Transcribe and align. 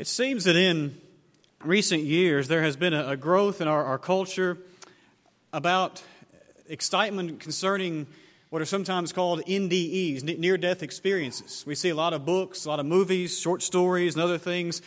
It 0.00 0.06
seems 0.06 0.44
that 0.44 0.56
in 0.56 0.98
recent 1.62 2.04
years 2.04 2.48
there 2.48 2.62
has 2.62 2.74
been 2.74 2.94
a, 2.94 3.18
growth 3.18 3.60
in 3.60 3.68
our, 3.68 3.84
our 3.84 3.98
culture 3.98 4.56
about 5.52 6.02
excitement 6.70 7.38
concerning 7.40 8.06
what 8.48 8.62
are 8.62 8.64
sometimes 8.64 9.12
called 9.12 9.42
NDEs, 9.44 10.38
near 10.38 10.56
death 10.56 10.82
experiences. 10.82 11.64
We 11.66 11.74
see 11.74 11.90
a 11.90 11.94
lot 11.94 12.14
of 12.14 12.24
books, 12.24 12.64
a 12.64 12.70
lot 12.70 12.80
of 12.80 12.86
movies, 12.86 13.38
short 13.38 13.62
stories, 13.62 14.14
and 14.14 14.24
other 14.24 14.38
things 14.38 14.80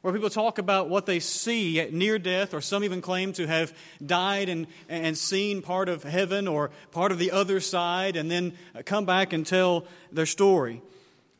where 0.00 0.14
people 0.14 0.30
talk 0.30 0.56
about 0.56 0.88
what 0.88 1.04
they 1.04 1.20
see 1.20 1.78
at 1.78 1.92
near 1.92 2.18
death, 2.18 2.54
or 2.54 2.62
some 2.62 2.84
even 2.84 3.02
claim 3.02 3.34
to 3.34 3.46
have 3.46 3.70
died 4.06 4.48
and, 4.48 4.66
and 4.88 5.18
seen 5.18 5.60
part 5.60 5.90
of 5.90 6.04
heaven 6.04 6.48
or 6.48 6.70
part 6.90 7.12
of 7.12 7.18
the 7.18 7.32
other 7.32 7.60
side, 7.60 8.16
and 8.16 8.30
then 8.30 8.54
come 8.86 9.04
back 9.04 9.34
and 9.34 9.46
tell 9.46 9.84
their 10.10 10.24
story. 10.24 10.80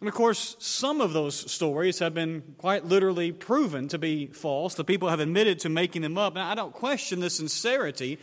And 0.05 0.09
of 0.11 0.15
course, 0.15 0.55
some 0.59 1.01
of 1.01 1.15
those 1.15 1.51
stories 1.51 2.01
have 2.01 2.13
been 2.13 2.43
quite 2.59 2.85
literally 2.85 3.33
proven 3.33 3.89
to 3.89 3.97
be 3.97 4.27
false. 4.27 4.75
The 4.75 4.85
people 4.85 5.09
have 5.09 5.19
admitted 5.19 5.61
to 5.61 5.71
making 5.71 6.03
them 6.03 6.19
up. 6.19 6.35
And 6.35 6.43
I 6.43 6.55
don't 6.55 6.75
question 6.75 7.21
the 7.21 7.31
sincerity 7.31 8.19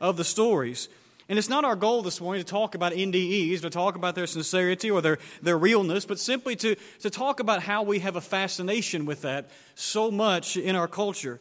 of 0.00 0.16
the 0.16 0.22
stories. 0.22 0.88
And 1.28 1.36
it's 1.36 1.48
not 1.48 1.64
our 1.64 1.74
goal 1.74 2.02
this 2.02 2.20
morning 2.20 2.44
to 2.44 2.48
talk 2.48 2.76
about 2.76 2.92
NDEs, 2.92 3.62
to 3.62 3.70
talk 3.70 3.96
about 3.96 4.14
their 4.14 4.28
sincerity 4.28 4.92
or 4.92 5.02
their, 5.02 5.18
their 5.42 5.58
realness, 5.58 6.04
but 6.04 6.20
simply 6.20 6.54
to, 6.54 6.76
to 7.00 7.10
talk 7.10 7.40
about 7.40 7.62
how 7.62 7.82
we 7.82 7.98
have 7.98 8.14
a 8.14 8.20
fascination 8.20 9.04
with 9.04 9.22
that 9.22 9.50
so 9.74 10.12
much 10.12 10.56
in 10.56 10.76
our 10.76 10.86
culture. 10.86 11.40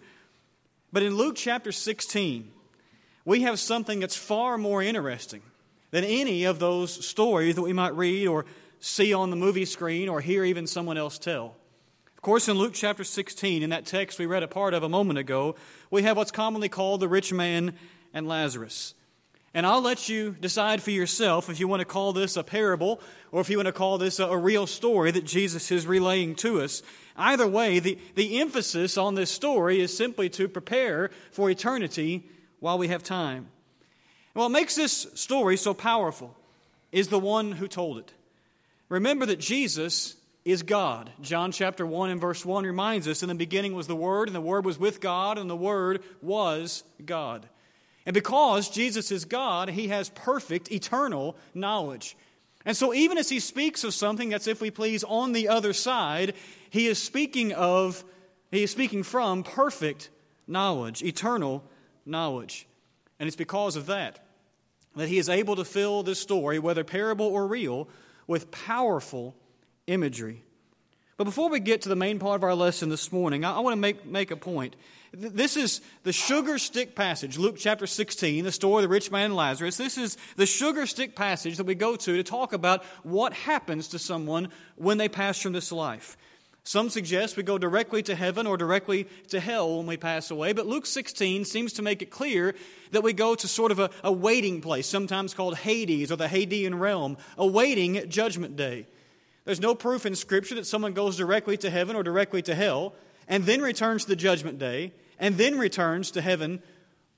But 0.92 1.04
in 1.04 1.18
Luke 1.18 1.36
chapter 1.36 1.72
16, 1.72 2.52
we 3.26 3.44
have 3.44 3.60
something 3.60 4.00
that's 4.00 4.16
far 4.16 4.58
more 4.58 4.82
interesting 4.82 5.44
than 5.92 6.04
any 6.04 6.46
of 6.46 6.58
those 6.58 7.06
stories 7.06 7.54
that 7.54 7.62
we 7.62 7.74
might 7.74 7.96
read 7.96 8.26
or 8.26 8.46
see 8.84 9.14
on 9.14 9.30
the 9.30 9.36
movie 9.38 9.64
screen 9.64 10.10
or 10.10 10.20
hear 10.20 10.44
even 10.44 10.68
someone 10.68 10.98
else 10.98 11.18
tell. 11.18 11.56
Of 12.18 12.22
course, 12.22 12.50
in 12.50 12.58
Luke 12.58 12.74
chapter 12.74 13.06
16, 13.06 13.64
in 13.64 13.70
that 13.70 13.86
text 13.86 14.20
we 14.20 14.26
read 14.26 14.44
a 14.44 14.48
part 14.48 14.74
of 14.74 14.84
a 14.84 14.90
moment 14.90 15.18
ago, 15.20 15.56
we 15.90 16.04
have 16.04 16.18
what's 16.18 16.32
commonly 16.32 16.68
called 16.68 17.00
the 17.00 17.08
rich 17.08 17.32
man 17.32 17.76
and 18.14 18.28
Lazarus. 18.28 18.94
And 19.54 19.66
I'll 19.66 19.82
let 19.82 20.10
you 20.10 20.36
decide 20.38 20.82
for 20.82 20.92
yourself 20.92 21.50
if 21.50 21.62
you 21.62 21.68
want 21.68 21.80
to 21.80 21.86
call 21.86 22.12
this 22.12 22.36
a 22.36 22.44
parable 22.44 23.00
or 23.32 23.40
if 23.40 23.50
you 23.50 23.58
want 23.58 23.68
to 23.68 23.72
call 23.72 23.98
this 23.98 24.20
a, 24.20 24.36
real 24.36 24.68
story 24.68 25.12
that 25.12 25.24
Jesus 25.24 25.72
is 25.72 25.88
relaying 25.88 26.36
to 26.36 26.62
us. 26.62 26.84
Either 27.16 27.48
way, 27.48 27.80
the, 27.80 27.98
the 28.16 28.42
emphasis 28.42 28.98
on 28.98 29.16
this 29.16 29.32
story 29.32 29.80
is 29.80 29.96
simply 29.96 30.28
to 30.32 30.50
prepare 30.50 31.10
for 31.32 31.50
eternity 31.50 32.28
while 32.60 32.78
we 32.78 32.90
have 32.90 33.02
time. 33.04 33.48
And 34.34 34.42
what 34.42 34.50
makes 34.50 34.76
this 34.76 35.08
story 35.14 35.56
so 35.56 35.74
powerful 35.74 36.36
is 36.92 37.08
the 37.08 37.20
one 37.20 37.54
who 37.54 37.70
told 37.70 38.00
it. 38.00 38.12
Remember 38.94 39.26
that 39.26 39.40
Jesus 39.40 40.16
is 40.46 40.62
God. 40.62 41.12
John 41.20 41.52
chapter 41.52 41.84
1 41.84 42.12
and 42.12 42.22
verse 42.22 42.46
1 42.46 42.64
reminds 42.64 43.08
us 43.08 43.24
in 43.24 43.28
the 43.28 43.34
beginning 43.34 43.74
was 43.74 43.88
the 43.88 43.96
Word, 43.96 44.30
and 44.30 44.36
the 44.36 44.40
Word 44.40 44.66
was 44.66 44.78
with 44.78 45.02
God, 45.02 45.40
and 45.40 45.50
the 45.50 45.56
Word 45.56 46.04
was 46.22 46.84
God. 47.04 47.50
And 48.06 48.14
because 48.14 48.70
Jesus 48.70 49.12
is 49.12 49.26
God, 49.26 49.70
he 49.70 49.88
has 49.88 50.10
perfect, 50.10 50.72
eternal 50.72 51.36
knowledge. 51.56 52.16
And 52.66 52.78
so, 52.78 52.94
even 52.94 53.18
as 53.18 53.30
he 53.30 53.40
speaks 53.40 53.84
of 53.84 53.96
something 53.96 54.30
that's, 54.30 54.46
if 54.46 54.62
we 54.62 54.70
please, 54.70 55.04
on 55.04 55.32
the 55.32 55.48
other 55.48 55.74
side, 55.74 56.36
he 56.70 56.86
is 56.86 57.02
speaking 57.02 57.52
of, 57.52 58.06
he 58.52 58.62
is 58.62 58.70
speaking 58.70 59.02
from 59.02 59.42
perfect 59.42 60.12
knowledge, 60.46 61.02
eternal 61.02 61.64
knowledge. 62.06 62.68
And 63.20 63.26
it's 63.26 63.36
because 63.36 63.76
of 63.76 63.88
that 63.88 64.20
that 64.96 65.08
he 65.08 65.18
is 65.18 65.30
able 65.30 65.56
to 65.56 65.66
fill 65.66 66.04
this 66.04 66.20
story, 66.20 66.60
whether 66.60 66.84
parable 66.84 67.26
or 67.26 67.48
real, 67.48 67.88
with 68.28 68.52
powerful 68.52 69.36
imagery. 69.88 70.44
But 71.18 71.26
before 71.26 71.50
we 71.50 71.60
get 71.60 71.82
to 71.84 71.90
the 71.90 71.96
main 71.96 72.20
part 72.20 72.36
of 72.36 72.44
our 72.44 72.56
lesson 72.56 72.90
this 72.90 73.12
morning, 73.12 73.46
I, 73.46 73.58
I 73.58 73.60
want 73.60 73.74
to 73.74 73.80
make, 73.80 74.06
make 74.06 74.32
a 74.32 74.36
point. 74.36 74.76
This 75.14 75.58
is 75.58 75.82
the 76.02 76.12
sugar 76.12 76.58
stick 76.58 76.96
passage, 76.96 77.38
Luke 77.38 77.58
chapter 77.60 77.86
16, 77.86 78.44
the 78.44 78.52
story 78.52 78.84
of 78.84 78.90
the 78.90 78.94
rich 78.94 79.12
man 79.12 79.26
and 79.26 79.36
Lazarus. 79.36 79.78
This 79.78 79.98
is 79.98 80.18
the 80.38 80.48
sugar 80.48 80.88
stick 80.88 81.16
passage 81.16 81.58
that 81.58 81.66
we 81.66 81.76
go 81.76 81.96
to 81.96 82.16
to 82.16 82.24
talk 82.24 82.52
about 82.52 82.84
what 83.04 83.34
happens 83.34 83.90
to 83.90 84.00
someone 84.00 84.50
when 84.76 84.98
they 84.98 85.08
pass 85.08 85.40
from 85.40 85.54
this 85.54 85.72
life. 85.72 86.18
Some 86.66 86.90
suggest 86.90 87.36
we 87.36 87.44
go 87.44 87.58
directly 87.58 88.02
to 88.04 88.16
heaven 88.16 88.48
or 88.48 88.56
directly 88.56 89.08
to 89.30 89.40
hell 89.42 89.78
when 89.78 89.86
we 89.86 89.98
pass 89.98 90.32
away, 90.32 90.54
but 90.54 90.66
Luke 90.66 90.86
16 90.86 91.44
seems 91.44 91.74
to 91.74 91.82
make 91.82 92.02
it 92.02 92.10
clear 92.10 92.56
that 92.92 93.04
we 93.04 93.12
go 93.12 93.36
to 93.36 93.48
sort 93.50 93.72
of 93.72 93.80
a, 93.80 93.90
a 94.02 94.12
waiting 94.12 94.62
place, 94.62 94.88
sometimes 94.88 95.34
called 95.34 95.58
Hades 95.58 96.10
or 96.10 96.16
the 96.16 96.28
Hadean 96.28 96.80
realm, 96.80 97.18
awaiting 97.38 98.10
judgment 98.10 98.56
day. 98.56 98.88
There's 99.44 99.60
no 99.60 99.76
proof 99.76 100.06
in 100.06 100.16
Scripture 100.16 100.56
that 100.56 100.66
someone 100.66 100.94
goes 100.94 101.18
directly 101.18 101.58
to 101.58 101.70
heaven 101.70 101.98
or 101.98 102.04
directly 102.04 102.42
to 102.44 102.56
hell 102.56 102.96
and 103.28 103.44
then 103.44 103.62
returns 103.62 104.04
to 104.04 104.10
the 104.10 104.16
judgment 104.16 104.58
day 104.58 104.94
and 105.20 105.38
then 105.38 105.58
returns 105.58 106.12
to 106.12 106.22
heaven 106.22 106.62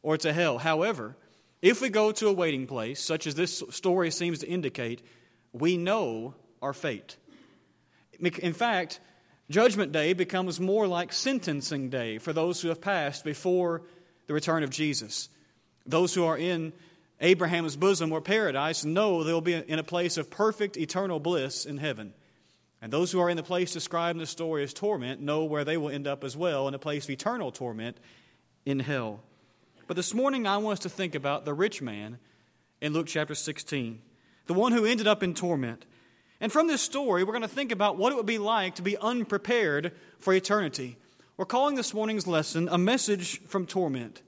or 0.01 0.17
to 0.17 0.34
hell. 0.34 0.57
However, 0.57 1.16
if 1.61 1.81
we 1.81 1.89
go 1.89 2.11
to 2.13 2.28
a 2.28 2.34
waiting 2.34 2.66
place, 2.66 3.00
such 3.00 3.28
as 3.28 3.35
this 3.35 3.61
story 3.69 4.09
seems 4.09 4.39
to 4.39 4.47
indicate, 4.47 5.03
we 5.53 5.78
know 5.78 6.34
our 6.63 6.73
fate. 6.73 7.17
In 8.19 8.53
fact, 8.53 9.00
Judgment 9.50 9.91
Day 9.91 10.13
becomes 10.13 10.59
more 10.59 10.88
like 10.88 11.13
sentencing 11.13 11.89
day 11.89 12.17
for 12.17 12.33
those 12.33 12.61
who 12.61 12.69
have 12.69 12.81
passed 12.81 13.23
before 13.23 13.83
the 14.28 14.33
return 14.33 14.63
of 14.63 14.72
Jesus. 14.72 15.29
Those 15.85 16.16
who 16.16 16.25
are 16.25 16.38
in 16.38 16.73
Abraham's 17.22 17.75
bosom 17.75 18.11
or 18.11 18.22
paradise 18.22 18.84
know 18.84 19.23
they'll 19.23 19.41
be 19.41 19.53
in 19.53 19.79
a 19.79 19.84
place 19.84 20.17
of 20.17 20.31
perfect 20.31 20.78
eternal 20.78 21.19
bliss 21.19 21.66
in 21.66 21.78
heaven. 21.78 22.13
And 22.81 22.91
those 22.91 23.11
who 23.11 23.19
are 23.19 23.29
in 23.29 23.38
the 23.38 23.44
place 23.44 23.72
described 23.72 24.16
in 24.16 24.19
the 24.19 24.25
story 24.25 24.63
as 24.63 24.73
torment 24.73 25.22
know 25.22 25.44
where 25.45 25.63
they 25.63 25.78
will 25.78 25.89
end 25.89 26.07
up 26.07 26.23
as 26.23 26.35
well 26.35 26.67
in 26.67 26.73
a 26.73 26.79
place 26.79 27.05
of 27.05 27.11
eternal 27.11 27.51
torment 27.51 27.97
in 28.66 28.79
hell. 28.79 29.22
But 29.88 29.95
this 29.95 30.13
morning 30.13 30.47
I 30.47 30.57
want 30.57 30.79
us 30.79 30.84
to 30.84 30.89
think 30.89 31.13
about 31.13 31.45
the 31.45 31.53
rich 31.53 31.81
man 31.81 32.17
in 32.81 32.94
Luke 32.94 33.07
chapter 33.07 33.35
16, 33.35 34.01
the 34.47 34.53
one 34.53 34.72
who 34.72 34.85
ended 34.85 35.07
up 35.07 35.22
in 35.22 35.35
torment. 35.35 35.85
And 36.41 36.51
from 36.51 36.68
this 36.68 36.81
story, 36.81 37.23
we're 37.23 37.31
going 37.31 37.41
to 37.44 37.47
think 37.47 37.72
about 37.72 37.97
what 37.97 38.12
it 38.12 38.16
would 38.16 38.25
be 38.25 38.38
like 38.38 38.75
to 38.75 38.81
be 38.81 38.97
unprepared 38.97 39.94
for 40.19 40.34
eternity. 40.34 40.97
We're 41.38 41.46
calling 41.46 41.75
this 41.75 41.94
morning's 41.94 42.28
lesson 42.28 42.68
a 42.69 42.78
message 42.78 43.41
from 43.47 43.66
torment. 43.66 44.22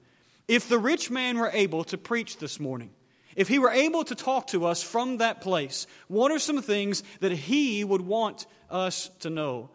If 0.46 0.68
the 0.68 0.78
rich 0.78 1.10
man 1.10 1.38
were 1.38 1.50
able 1.52 1.84
to 1.84 1.98
preach 1.98 2.38
this 2.38 2.58
morning, 2.58 2.90
if 3.36 3.48
he 3.48 3.58
were 3.58 3.70
able 3.70 4.04
to 4.04 4.14
talk 4.14 4.48
to 4.48 4.64
us 4.64 4.82
from 4.82 5.18
that 5.18 5.40
place, 5.40 5.86
what 6.08 6.32
are 6.32 6.38
some 6.38 6.62
things 6.62 7.02
that 7.20 7.32
he 7.32 7.84
would 7.84 8.00
want 8.00 8.46
us 8.70 9.10
to 9.20 9.30
know? 9.30 9.70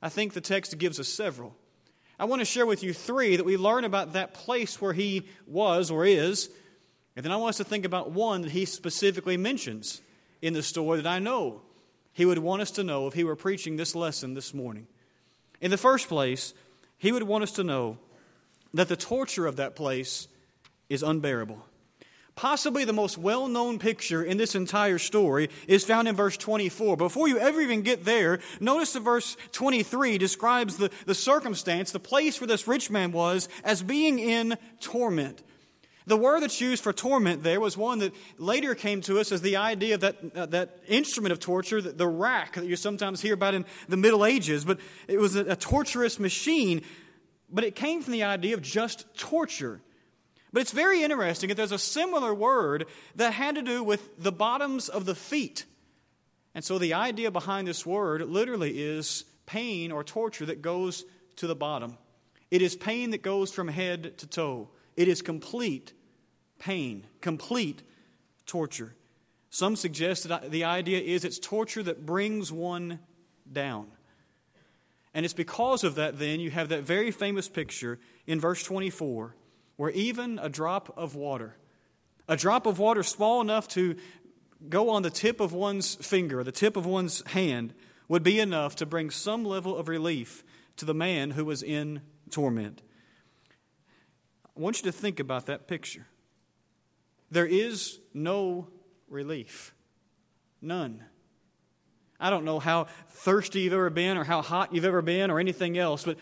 I 0.00 0.08
think 0.08 0.32
the 0.32 0.40
text 0.40 0.76
gives 0.78 0.98
us 0.98 1.08
several. 1.08 1.54
I 2.18 2.24
want 2.24 2.40
to 2.40 2.46
share 2.46 2.66
with 2.66 2.82
you 2.82 2.94
three 2.94 3.36
that 3.36 3.44
we 3.44 3.58
learn 3.58 3.84
about 3.84 4.14
that 4.14 4.32
place 4.32 4.80
where 4.80 4.94
he 4.94 5.28
was 5.46 5.90
or 5.90 6.06
is, 6.06 6.48
and 7.14 7.24
then 7.24 7.32
I 7.32 7.36
want 7.36 7.50
us 7.50 7.56
to 7.58 7.64
think 7.64 7.84
about 7.84 8.10
one 8.10 8.42
that 8.42 8.50
he 8.50 8.64
specifically 8.64 9.36
mentions 9.36 10.00
in 10.40 10.54
the 10.54 10.62
story 10.62 11.00
that 11.00 11.06
I 11.06 11.18
know 11.18 11.62
he 12.16 12.24
would 12.24 12.38
want 12.38 12.62
us 12.62 12.70
to 12.70 12.82
know 12.82 13.06
if 13.06 13.12
he 13.12 13.24
were 13.24 13.36
preaching 13.36 13.76
this 13.76 13.94
lesson 13.94 14.32
this 14.32 14.54
morning. 14.54 14.86
In 15.60 15.70
the 15.70 15.76
first 15.76 16.08
place, 16.08 16.54
he 16.96 17.12
would 17.12 17.24
want 17.24 17.44
us 17.44 17.52
to 17.52 17.62
know 17.62 17.98
that 18.72 18.88
the 18.88 18.96
torture 18.96 19.46
of 19.46 19.56
that 19.56 19.76
place 19.76 20.26
is 20.88 21.02
unbearable. 21.02 21.62
Possibly 22.34 22.86
the 22.86 22.94
most 22.94 23.18
well 23.18 23.48
known 23.48 23.78
picture 23.78 24.22
in 24.22 24.38
this 24.38 24.54
entire 24.54 24.96
story 24.96 25.50
is 25.68 25.84
found 25.84 26.08
in 26.08 26.16
verse 26.16 26.38
24. 26.38 26.96
Before 26.96 27.28
you 27.28 27.36
ever 27.36 27.60
even 27.60 27.82
get 27.82 28.06
there, 28.06 28.40
notice 28.60 28.94
the 28.94 29.00
verse 29.00 29.36
23 29.52 30.16
describes 30.16 30.78
the, 30.78 30.90
the 31.04 31.14
circumstance, 31.14 31.90
the 31.90 32.00
place 32.00 32.40
where 32.40 32.48
this 32.48 32.66
rich 32.66 32.88
man 32.88 33.12
was, 33.12 33.46
as 33.62 33.82
being 33.82 34.18
in 34.18 34.56
torment. 34.80 35.42
The 36.06 36.16
word 36.16 36.42
that's 36.42 36.60
used 36.60 36.84
for 36.84 36.92
torment 36.92 37.42
there 37.42 37.58
was 37.58 37.76
one 37.76 37.98
that 37.98 38.14
later 38.38 38.76
came 38.76 39.00
to 39.02 39.18
us 39.18 39.32
as 39.32 39.42
the 39.42 39.56
idea 39.56 39.94
of 39.94 40.00
that, 40.00 40.16
uh, 40.36 40.46
that 40.46 40.78
instrument 40.86 41.32
of 41.32 41.40
torture, 41.40 41.82
the, 41.82 41.92
the 41.92 42.06
rack 42.06 42.54
that 42.54 42.64
you 42.64 42.76
sometimes 42.76 43.20
hear 43.20 43.34
about 43.34 43.54
in 43.54 43.64
the 43.88 43.96
Middle 43.96 44.24
Ages. 44.24 44.64
But 44.64 44.78
it 45.08 45.18
was 45.18 45.34
a, 45.34 45.44
a 45.46 45.56
torturous 45.56 46.20
machine, 46.20 46.82
but 47.50 47.64
it 47.64 47.74
came 47.74 48.02
from 48.02 48.12
the 48.12 48.22
idea 48.22 48.54
of 48.54 48.62
just 48.62 49.06
torture. 49.16 49.80
But 50.52 50.62
it's 50.62 50.72
very 50.72 51.02
interesting 51.02 51.48
that 51.48 51.56
there's 51.56 51.72
a 51.72 51.78
similar 51.78 52.32
word 52.32 52.86
that 53.16 53.32
had 53.32 53.56
to 53.56 53.62
do 53.62 53.82
with 53.82 54.22
the 54.22 54.32
bottoms 54.32 54.88
of 54.88 55.06
the 55.06 55.14
feet. 55.14 55.64
And 56.54 56.64
so 56.64 56.78
the 56.78 56.94
idea 56.94 57.32
behind 57.32 57.66
this 57.66 57.84
word 57.84 58.22
literally 58.22 58.78
is 58.80 59.24
pain 59.44 59.90
or 59.90 60.04
torture 60.04 60.46
that 60.46 60.62
goes 60.62 61.04
to 61.36 61.48
the 61.48 61.56
bottom. 61.56 61.98
It 62.50 62.62
is 62.62 62.76
pain 62.76 63.10
that 63.10 63.22
goes 63.22 63.52
from 63.52 63.66
head 63.68 64.18
to 64.18 64.26
toe. 64.26 64.70
It 64.96 65.08
is 65.08 65.22
complete 65.22 65.92
pain, 66.58 67.06
complete 67.20 67.82
torture. 68.46 68.94
Some 69.50 69.76
suggest 69.76 70.28
that 70.28 70.50
the 70.50 70.64
idea 70.64 71.00
is 71.00 71.24
it's 71.24 71.38
torture 71.38 71.82
that 71.82 72.04
brings 72.04 72.50
one 72.50 72.98
down. 73.50 73.88
And 75.14 75.24
it's 75.24 75.34
because 75.34 75.84
of 75.84 75.94
that, 75.94 76.18
then, 76.18 76.40
you 76.40 76.50
have 76.50 76.68
that 76.68 76.82
very 76.82 77.10
famous 77.10 77.48
picture 77.48 77.98
in 78.26 78.38
verse 78.40 78.62
24 78.62 79.34
where 79.76 79.90
even 79.90 80.38
a 80.38 80.48
drop 80.48 80.92
of 80.96 81.14
water, 81.14 81.56
a 82.28 82.36
drop 82.36 82.66
of 82.66 82.78
water 82.78 83.02
small 83.02 83.40
enough 83.40 83.68
to 83.68 83.96
go 84.68 84.90
on 84.90 85.02
the 85.02 85.10
tip 85.10 85.40
of 85.40 85.52
one's 85.52 85.94
finger, 85.96 86.42
the 86.42 86.52
tip 86.52 86.76
of 86.76 86.86
one's 86.86 87.26
hand, 87.28 87.74
would 88.08 88.22
be 88.22 88.40
enough 88.40 88.76
to 88.76 88.86
bring 88.86 89.10
some 89.10 89.44
level 89.44 89.76
of 89.76 89.88
relief 89.88 90.42
to 90.76 90.84
the 90.84 90.94
man 90.94 91.32
who 91.32 91.44
was 91.44 91.62
in 91.62 92.00
torment. 92.30 92.82
I 94.56 94.60
want 94.60 94.78
you 94.78 94.90
to 94.90 94.92
think 94.92 95.20
about 95.20 95.46
that 95.46 95.66
picture. 95.66 96.06
There 97.30 97.46
is 97.46 97.98
no 98.14 98.68
relief. 99.08 99.74
None. 100.62 101.04
I 102.18 102.30
don't 102.30 102.44
know 102.44 102.58
how 102.58 102.86
thirsty 103.10 103.60
you've 103.60 103.74
ever 103.74 103.90
been 103.90 104.16
or 104.16 104.24
how 104.24 104.40
hot 104.40 104.74
you've 104.74 104.86
ever 104.86 105.02
been 105.02 105.30
or 105.30 105.38
anything 105.38 105.76
else, 105.76 106.04
but 106.04 106.18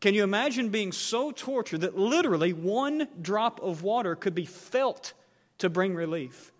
can 0.00 0.14
you 0.14 0.22
imagine 0.22 0.68
being 0.68 0.92
so 0.92 1.32
tortured 1.32 1.80
that 1.80 1.96
literally 1.96 2.52
one 2.52 3.08
drop 3.20 3.60
of 3.62 3.82
water 3.82 4.14
could 4.14 4.34
be 4.34 4.44
felt 4.44 5.14
to 5.58 5.70
bring 5.70 5.94
relief? 5.94 6.52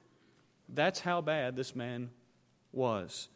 That's 0.68 1.00
how 1.00 1.20
bad 1.20 1.54
this 1.54 1.76
man 1.76 2.10
was. 2.72 3.28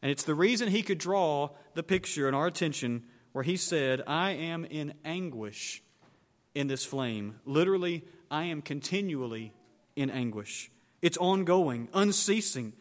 And 0.00 0.10
it's 0.10 0.24
the 0.24 0.34
reason 0.34 0.68
he 0.68 0.82
could 0.82 0.98
draw 0.98 1.50
the 1.74 1.82
picture 1.82 2.28
in 2.28 2.34
our 2.34 2.46
attention 2.46 3.02
where 3.32 3.44
he 3.44 3.56
said, 3.56 4.02
I 4.06 4.30
am 4.32 4.64
in 4.64 4.94
anguish 5.04 5.82
in 6.56 6.68
this 6.68 6.86
flame. 6.86 7.38
Literally, 7.44 8.02
I 8.30 8.44
am 8.44 8.62
continually 8.62 9.52
in 9.94 10.08
anguish. 10.10 10.70
It's 11.02 11.18
ongoing, 11.18 11.88
unceasing. 11.92 12.72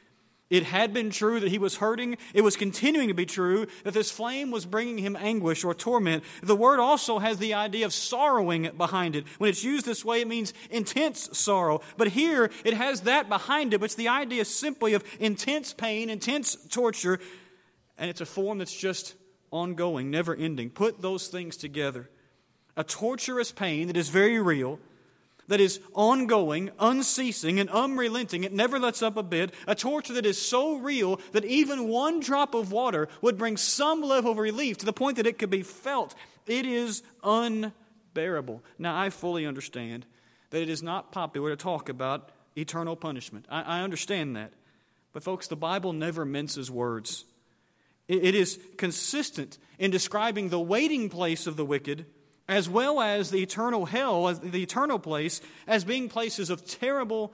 It 0.50 0.64
had 0.64 0.94
been 0.94 1.10
true 1.10 1.42
that 1.42 1.50
he 1.50 1.58
was 1.58 1.76
hurting. 1.76 2.18
It 2.34 2.42
was 2.42 2.56
continuing 2.56 3.10
to 3.10 3.14
be 3.14 3.26
true 3.26 3.68
that 3.84 3.94
this 3.94 4.12
flame 4.12 4.50
was 4.50 4.66
bringing 4.66 5.00
him 5.00 5.18
anguish 5.18 5.66
or 5.66 5.74
torment. 5.74 6.24
The 6.42 6.56
word 6.56 6.80
also 6.80 7.20
has 7.20 7.38
the 7.38 7.56
idea 7.56 7.86
of 7.86 7.94
sorrowing 7.94 8.70
behind 8.78 9.18
it. 9.18 9.26
When 9.40 9.50
it's 9.50 9.64
used 9.64 9.86
this 9.86 10.06
way, 10.06 10.22
it 10.22 10.28
means 10.28 10.54
intense 10.70 11.38
sorrow. 11.38 11.82
But 11.98 12.10
here, 12.10 12.52
it 12.64 12.76
has 12.76 13.02
that 13.02 13.28
behind 13.28 13.74
it. 13.74 13.80
But 13.80 13.86
it's 13.86 13.96
the 13.96 14.08
idea 14.08 14.46
simply 14.46 14.94
of 14.94 15.04
intense 15.20 15.74
pain, 15.74 16.10
intense 16.10 16.56
torture, 16.70 17.20
and 17.98 18.10
it's 18.10 18.22
a 18.22 18.26
form 18.26 18.60
that's 18.60 18.76
just 18.76 19.16
ongoing, 19.52 20.12
never 20.12 20.34
ending. 20.34 20.70
Put 20.70 21.02
those 21.02 21.28
things 21.28 21.58
together. 21.58 22.10
A 22.78 22.84
torturous 22.84 23.52
pain 23.52 23.88
that 23.88 23.98
is 23.98 24.10
very 24.10 24.40
real 24.40 24.80
that 25.48 25.62
is 25.62 25.80
ongoing, 25.94 26.72
unceasing, 26.80 27.60
and 27.60 27.70
unrelenting. 27.70 28.44
It 28.44 28.54
never 28.54 28.80
lets 28.80 29.02
up 29.02 29.18
a 29.18 29.24
bit. 29.24 29.54
A 29.68 29.76
torture 29.76 30.14
that 30.14 30.26
is 30.26 30.42
so 30.42 30.78
real 30.78 31.20
that 31.34 31.46
even 31.46 31.88
one 31.88 32.20
drop 32.20 32.54
of 32.54 32.72
water 32.72 33.08
would 33.22 33.38
bring 33.38 33.58
some 33.58 34.02
level 34.02 34.32
of 34.32 34.38
relief 34.38 34.78
to 34.78 34.86
the 34.86 34.94
point 34.94 35.18
that 35.18 35.28
it 35.28 35.38
could 35.38 35.50
be 35.50 35.62
felt. 35.62 36.16
It 36.48 36.66
is 36.66 37.04
unbearable. 37.24 38.64
Now, 38.80 39.00
I 39.00 39.10
fully 39.10 39.46
understand 39.46 40.06
that 40.50 40.62
it 40.62 40.70
is 40.70 40.82
not 40.82 41.12
popular 41.12 41.52
to 41.52 41.56
talk 41.56 41.90
about 41.90 42.30
eternal 42.56 42.96
punishment. 42.96 43.46
I, 43.50 43.80
I 43.80 43.82
understand 43.82 44.36
that. 44.36 44.52
But, 45.14 45.24
folks, 45.24 45.48
the 45.48 45.56
Bible 45.56 45.94
never 45.94 46.26
minces 46.26 46.70
words. 46.70 47.26
it, 48.08 48.24
it 48.24 48.36
is 48.36 48.60
consistent 48.78 49.58
in 49.78 49.92
describing 49.92 50.50
the 50.50 50.60
waiting 50.60 51.10
place 51.10 51.48
of 51.48 51.56
the 51.56 51.66
wicked 51.66 52.06
as 52.48 52.70
well 52.70 53.02
as 53.02 53.32
the 53.32 53.42
eternal 53.42 53.86
hell, 53.86 54.34
the 54.34 54.64
eternal 54.64 55.00
place, 55.00 55.42
as 55.68 55.84
being 55.84 56.10
places 56.10 56.50
of 56.50 56.66
terrible, 56.66 57.34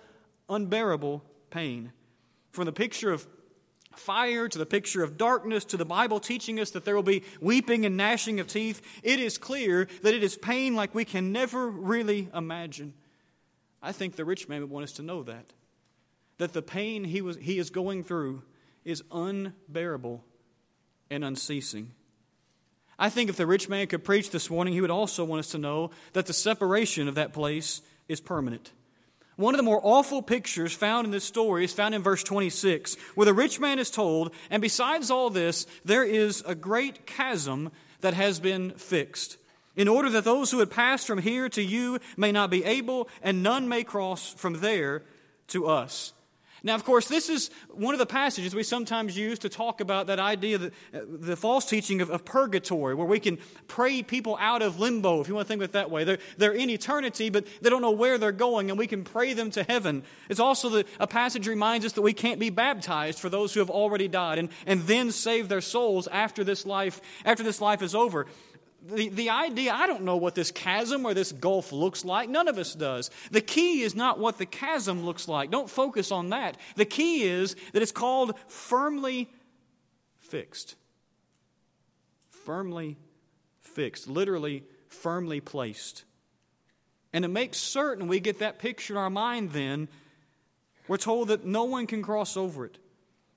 unbearable 0.49 1.23
pain. 1.49 1.91
From 2.51 2.65
the 2.65 2.71
picture 2.71 3.11
of 3.11 3.27
fire 3.95 4.47
to 4.47 4.57
the 4.57 4.65
picture 4.65 5.03
of 5.03 5.17
darkness 5.17 5.65
to 5.65 5.77
the 5.77 5.85
Bible 5.85 6.19
teaching 6.19 6.59
us 6.59 6.71
that 6.71 6.85
there 6.85 6.95
will 6.95 7.03
be 7.03 7.23
weeping 7.41 7.85
and 7.85 7.97
gnashing 7.97 8.39
of 8.39 8.47
teeth, 8.47 8.81
it 9.03 9.19
is 9.19 9.37
clear 9.37 9.87
that 10.01 10.13
it 10.13 10.23
is 10.23 10.37
pain 10.37 10.75
like 10.75 10.95
we 10.95 11.05
can 11.05 11.31
never 11.31 11.69
really 11.69 12.29
imagine. 12.33 12.93
I 13.81 13.91
think 13.91 14.15
the 14.15 14.25
rich 14.25 14.47
man 14.47 14.61
would 14.61 14.69
want 14.69 14.83
us 14.83 14.93
to 14.93 15.01
know 15.01 15.23
that. 15.23 15.53
That 16.37 16.53
the 16.53 16.61
pain 16.61 17.03
he, 17.03 17.21
was, 17.21 17.37
he 17.37 17.59
is 17.59 17.69
going 17.69 18.03
through 18.03 18.43
is 18.85 19.03
unbearable 19.11 20.23
and 21.09 21.23
unceasing. 21.23 21.91
I 23.01 23.09
think 23.09 23.31
if 23.31 23.35
the 23.35 23.47
rich 23.47 23.67
man 23.67 23.87
could 23.87 24.03
preach 24.03 24.29
this 24.29 24.51
morning, 24.51 24.75
he 24.75 24.81
would 24.81 24.91
also 24.91 25.25
want 25.25 25.39
us 25.39 25.49
to 25.51 25.57
know 25.57 25.89
that 26.13 26.27
the 26.27 26.33
separation 26.33 27.07
of 27.07 27.15
that 27.15 27.33
place 27.33 27.81
is 28.07 28.21
permanent. 28.21 28.71
One 29.37 29.55
of 29.55 29.57
the 29.57 29.63
more 29.63 29.81
awful 29.81 30.21
pictures 30.21 30.71
found 30.71 31.05
in 31.05 31.11
this 31.11 31.23
story 31.23 31.63
is 31.63 31.73
found 31.73 31.95
in 31.95 32.03
verse 32.03 32.23
26, 32.23 32.95
where 33.15 33.25
the 33.25 33.33
rich 33.33 33.59
man 33.59 33.79
is 33.79 33.89
told, 33.89 34.35
and 34.51 34.61
besides 34.61 35.09
all 35.09 35.31
this, 35.31 35.65
there 35.83 36.03
is 36.03 36.43
a 36.45 36.53
great 36.53 37.07
chasm 37.07 37.71
that 38.01 38.13
has 38.13 38.39
been 38.39 38.69
fixed, 38.73 39.37
in 39.75 39.87
order 39.87 40.11
that 40.11 40.23
those 40.23 40.51
who 40.51 40.59
had 40.59 40.69
passed 40.69 41.07
from 41.07 41.17
here 41.17 41.49
to 41.49 41.63
you 41.63 41.97
may 42.17 42.31
not 42.31 42.51
be 42.51 42.63
able, 42.63 43.09
and 43.23 43.41
none 43.41 43.67
may 43.67 43.83
cross 43.83 44.31
from 44.31 44.59
there 44.59 45.01
to 45.47 45.65
us. 45.65 46.13
Now, 46.63 46.75
of 46.75 46.83
course, 46.83 47.07
this 47.07 47.27
is 47.29 47.49
one 47.69 47.95
of 47.95 47.99
the 47.99 48.05
passages 48.05 48.53
we 48.53 48.61
sometimes 48.61 49.17
use 49.17 49.39
to 49.39 49.49
talk 49.49 49.81
about 49.81 50.07
that 50.07 50.19
idea, 50.19 50.59
that, 50.59 50.73
uh, 50.93 50.99
the 51.07 51.35
false 51.35 51.65
teaching 51.65 52.01
of, 52.01 52.11
of, 52.11 52.23
purgatory, 52.23 52.93
where 52.93 53.07
we 53.07 53.19
can 53.19 53.39
pray 53.67 54.03
people 54.03 54.37
out 54.39 54.61
of 54.61 54.79
limbo, 54.79 55.21
if 55.21 55.27
you 55.27 55.33
want 55.33 55.47
to 55.47 55.51
think 55.51 55.61
of 55.63 55.69
it 55.69 55.73
that 55.73 55.89
way. 55.89 56.03
They're, 56.03 56.19
they're 56.37 56.53
in 56.53 56.69
eternity, 56.69 57.31
but 57.31 57.47
they 57.61 57.71
don't 57.71 57.81
know 57.81 57.91
where 57.91 58.19
they're 58.19 58.31
going, 58.31 58.69
and 58.69 58.77
we 58.77 58.85
can 58.85 59.03
pray 59.03 59.33
them 59.33 59.49
to 59.51 59.63
heaven. 59.63 60.03
It's 60.29 60.39
also 60.39 60.69
the, 60.69 60.85
a 60.99 61.07
passage 61.07 61.47
reminds 61.47 61.85
us 61.85 61.93
that 61.93 62.03
we 62.03 62.13
can't 62.13 62.39
be 62.39 62.51
baptized 62.51 63.17
for 63.17 63.29
those 63.29 63.53
who 63.53 63.59
have 63.59 63.71
already 63.71 64.07
died 64.07 64.37
and, 64.37 64.49
and 64.67 64.81
then 64.83 65.11
save 65.11 65.49
their 65.49 65.61
souls 65.61 66.07
after 66.11 66.43
this 66.43 66.65
life, 66.65 67.01
after 67.25 67.41
this 67.41 67.59
life 67.59 67.81
is 67.81 67.95
over 67.95 68.27
the, 68.83 69.09
the 69.09 69.29
idea, 69.29 69.73
I 69.73 69.85
don't 69.85 70.03
know 70.03 70.17
what 70.17 70.35
this 70.35 70.51
chasm 70.51 71.05
or 71.05 71.13
this 71.13 71.31
gulf 71.31 71.71
looks 71.71 72.03
like. 72.03 72.29
None 72.29 72.47
of 72.47 72.57
us 72.57 72.73
does. 72.73 73.11
The 73.29 73.41
key 73.41 73.81
is 73.81 73.95
not 73.95 74.19
what 74.19 74.37
the 74.37 74.45
chasm 74.45 75.05
looks 75.05 75.27
like. 75.27 75.51
Don't 75.51 75.69
focus 75.69 76.11
on 76.11 76.29
that. 76.29 76.57
The 76.75 76.85
key 76.85 77.23
is 77.23 77.55
that 77.73 77.81
it's 77.81 77.91
called 77.91 78.33
firmly 78.47 79.29
fixed. 80.19 80.75
Firmly 82.29 82.97
fixed. 83.59 84.07
Literally, 84.07 84.63
firmly 84.87 85.41
placed. 85.41 86.03
And 87.13 87.23
to 87.23 87.29
make 87.29 87.53
certain 87.53 88.07
we 88.07 88.19
get 88.19 88.39
that 88.39 88.57
picture 88.57 88.93
in 88.93 88.97
our 88.97 89.09
mind, 89.09 89.51
then, 89.51 89.89
we're 90.87 90.97
told 90.97 91.27
that 91.27 91.45
no 91.45 91.65
one 91.65 91.85
can 91.85 92.01
cross 92.01 92.35
over 92.35 92.65
it. 92.65 92.77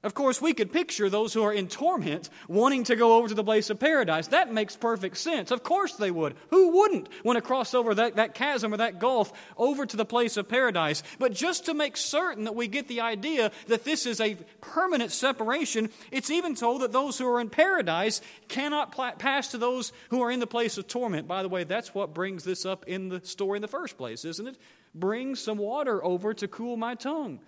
Of 0.05 0.13
course, 0.13 0.41
we 0.41 0.53
could 0.53 0.71
picture 0.71 1.09
those 1.09 1.33
who 1.33 1.43
are 1.45 1.53
in 1.53 1.67
torment 1.67 2.29
wanting 2.47 2.85
to 2.85 2.95
go 2.95 3.17
over 3.17 3.27
to 3.29 3.35
the 3.35 3.43
place 3.43 3.71
of 3.71 3.81
paradise. 3.81 4.27
That 4.29 4.53
makes 4.53 4.77
perfect 4.77 5.17
sense. 5.17 5.51
Of 5.51 5.63
course 5.63 5.95
they 5.95 6.11
would. 6.11 6.37
Who 6.51 6.73
wouldn't 6.73 7.09
want 7.25 7.39
to 7.39 7.43
cross 7.43 7.73
over 7.73 7.95
that, 7.95 8.17
that 8.17 8.35
chasm 8.35 8.75
or 8.75 8.77
that 8.77 8.99
gulf 8.99 9.33
over 9.57 9.87
to 9.87 9.97
the 9.97 10.05
place 10.05 10.37
of 10.37 10.47
paradise? 10.47 11.03
But 11.19 11.33
just 11.33 11.65
to 11.67 11.75
make 11.75 11.97
certain 11.97 12.45
that 12.45 12.55
we 12.55 12.69
get 12.69 12.87
the 12.87 13.01
idea 13.01 13.51
that 13.69 13.85
this 13.85 14.05
is 14.05 14.21
a 14.21 14.37
permanent 14.61 15.11
separation, 15.11 15.89
it's 16.11 16.31
even 16.31 16.55
told 16.55 16.83
that 16.83 16.93
those 16.93 17.17
who 17.17 17.27
are 17.27 17.41
in 17.41 17.49
paradise 17.49 18.21
cannot 18.49 18.93
pl- 18.93 19.13
pass 19.13 19.53
to 19.53 19.59
those 19.59 19.91
who 20.11 20.21
are 20.21 20.31
in 20.31 20.39
the 20.39 20.47
place 20.47 20.77
of 20.77 20.87
torment. 20.87 21.27
By 21.27 21.43
the 21.43 21.49
way, 21.49 21.65
that's 21.65 21.95
what 21.95 22.13
brings 22.13 22.45
this 22.45 22.67
up 22.67 22.85
in 22.87 23.09
the 23.09 23.25
story 23.25 23.57
in 23.57 23.63
the 23.63 23.69
first 23.69 23.97
place, 23.97 24.27
isn't 24.27 24.49
it? 24.49 24.59
Bring 24.95 25.35
some 25.35 25.57
water 25.57 26.05
over 26.05 26.35
to 26.35 26.47
cool 26.47 26.77
my 26.77 26.95
tongue. 26.95 27.41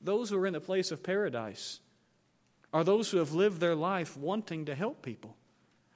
Those 0.00 0.30
who 0.30 0.38
are 0.38 0.46
in 0.46 0.52
the 0.52 0.60
place 0.60 0.92
of 0.92 1.02
paradise 1.02 1.80
are 2.72 2.84
those 2.84 3.10
who 3.10 3.18
have 3.18 3.32
lived 3.32 3.60
their 3.60 3.74
life 3.74 4.16
wanting 4.16 4.66
to 4.66 4.74
help 4.74 5.02
people 5.02 5.36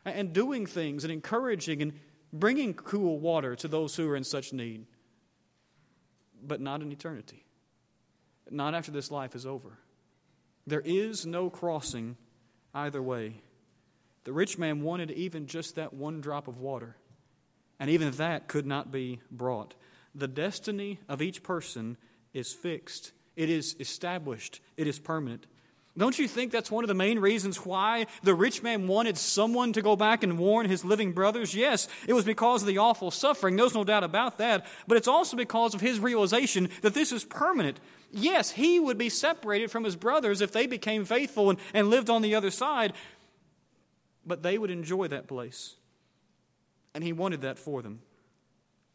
and 0.04 0.32
doing 0.32 0.66
things 0.66 1.04
and 1.04 1.12
encouraging 1.12 1.82
and 1.82 1.92
bringing 2.32 2.74
cool 2.74 3.18
water 3.18 3.56
to 3.56 3.68
those 3.68 3.94
who 3.96 4.08
are 4.08 4.16
in 4.16 4.24
such 4.24 4.52
need. 4.52 4.86
But 6.42 6.60
not 6.60 6.80
in 6.80 6.90
eternity, 6.90 7.44
not 8.50 8.74
after 8.74 8.90
this 8.90 9.10
life 9.10 9.34
is 9.34 9.44
over. 9.44 9.78
There 10.66 10.80
is 10.80 11.26
no 11.26 11.50
crossing 11.50 12.16
either 12.72 13.02
way. 13.02 13.42
The 14.24 14.32
rich 14.32 14.56
man 14.56 14.82
wanted 14.82 15.10
even 15.10 15.46
just 15.46 15.74
that 15.74 15.92
one 15.92 16.20
drop 16.20 16.48
of 16.48 16.58
water, 16.58 16.96
and 17.78 17.90
even 17.90 18.10
that 18.12 18.48
could 18.48 18.66
not 18.66 18.90
be 18.90 19.20
brought. 19.30 19.74
The 20.14 20.28
destiny 20.28 20.98
of 21.08 21.20
each 21.20 21.42
person 21.42 21.96
is 22.32 22.52
fixed, 22.52 23.12
it 23.36 23.50
is 23.50 23.76
established, 23.80 24.60
it 24.76 24.86
is 24.86 24.98
permanent. 24.98 25.46
Don't 26.00 26.18
you 26.18 26.26
think 26.26 26.50
that's 26.50 26.70
one 26.70 26.82
of 26.82 26.88
the 26.88 26.94
main 26.94 27.18
reasons 27.18 27.58
why 27.58 28.06
the 28.22 28.34
rich 28.34 28.62
man 28.62 28.86
wanted 28.86 29.18
someone 29.18 29.74
to 29.74 29.82
go 29.82 29.96
back 29.96 30.22
and 30.22 30.38
warn 30.38 30.64
his 30.64 30.82
living 30.82 31.12
brothers? 31.12 31.54
Yes, 31.54 31.88
it 32.08 32.14
was 32.14 32.24
because 32.24 32.62
of 32.62 32.68
the 32.68 32.78
awful 32.78 33.10
suffering. 33.10 33.54
There's 33.54 33.74
no 33.74 33.84
doubt 33.84 34.02
about 34.02 34.38
that. 34.38 34.64
But 34.88 34.96
it's 34.96 35.06
also 35.06 35.36
because 35.36 35.74
of 35.74 35.82
his 35.82 36.00
realization 36.00 36.70
that 36.80 36.94
this 36.94 37.12
is 37.12 37.26
permanent. 37.26 37.80
Yes, 38.10 38.52
he 38.52 38.80
would 38.80 38.96
be 38.96 39.10
separated 39.10 39.70
from 39.70 39.84
his 39.84 39.94
brothers 39.94 40.40
if 40.40 40.52
they 40.52 40.66
became 40.66 41.04
faithful 41.04 41.50
and, 41.50 41.58
and 41.74 41.90
lived 41.90 42.08
on 42.08 42.22
the 42.22 42.34
other 42.34 42.50
side, 42.50 42.94
but 44.24 44.42
they 44.42 44.56
would 44.56 44.70
enjoy 44.70 45.06
that 45.08 45.28
place. 45.28 45.76
And 46.94 47.04
he 47.04 47.12
wanted 47.12 47.42
that 47.42 47.58
for 47.58 47.82
them. 47.82 48.00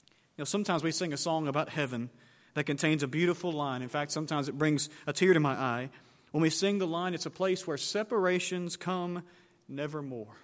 You 0.10 0.42
know, 0.42 0.46
sometimes 0.46 0.82
we 0.82 0.90
sing 0.90 1.14
a 1.14 1.18
song 1.18 1.48
about 1.48 1.70
heaven 1.70 2.10
that 2.56 2.64
contains 2.64 3.04
a 3.04 3.08
beautiful 3.08 3.52
line. 3.52 3.84
In 3.84 3.90
fact, 3.90 4.10
sometimes 4.10 4.50
it 4.50 4.58
brings 4.58 4.90
a 5.06 5.14
tear 5.14 5.36
to 5.36 5.40
my 5.40 5.54
eye. 5.54 5.90
When 6.36 6.42
we 6.42 6.50
sing 6.50 6.80
the 6.80 6.86
line, 6.86 7.14
it's 7.14 7.26
a 7.26 7.30
place 7.30 7.66
where 7.66 7.78
separations 7.78 8.76
come 8.76 9.24
nevermore. 9.70 10.36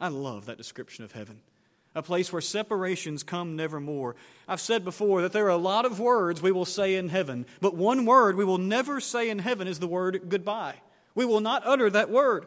I 0.00 0.06
love 0.06 0.46
that 0.46 0.58
description 0.58 1.04
of 1.04 1.10
heaven. 1.10 1.40
A 1.92 2.04
place 2.04 2.32
where 2.32 2.40
separations 2.40 3.24
come 3.24 3.56
nevermore. 3.56 4.14
I've 4.46 4.60
said 4.60 4.84
before 4.84 5.22
that 5.22 5.32
there 5.32 5.46
are 5.46 5.48
a 5.48 5.56
lot 5.56 5.86
of 5.86 5.98
words 5.98 6.40
we 6.40 6.52
will 6.52 6.64
say 6.64 6.94
in 6.94 7.08
heaven, 7.08 7.46
but 7.60 7.74
one 7.74 8.06
word 8.06 8.36
we 8.36 8.44
will 8.44 8.58
never 8.58 9.00
say 9.00 9.28
in 9.28 9.40
heaven 9.40 9.66
is 9.66 9.80
the 9.80 9.88
word 9.88 10.28
goodbye. 10.28 10.76
We 11.16 11.24
will 11.24 11.40
not 11.40 11.66
utter 11.66 11.90
that 11.90 12.10
word. 12.10 12.46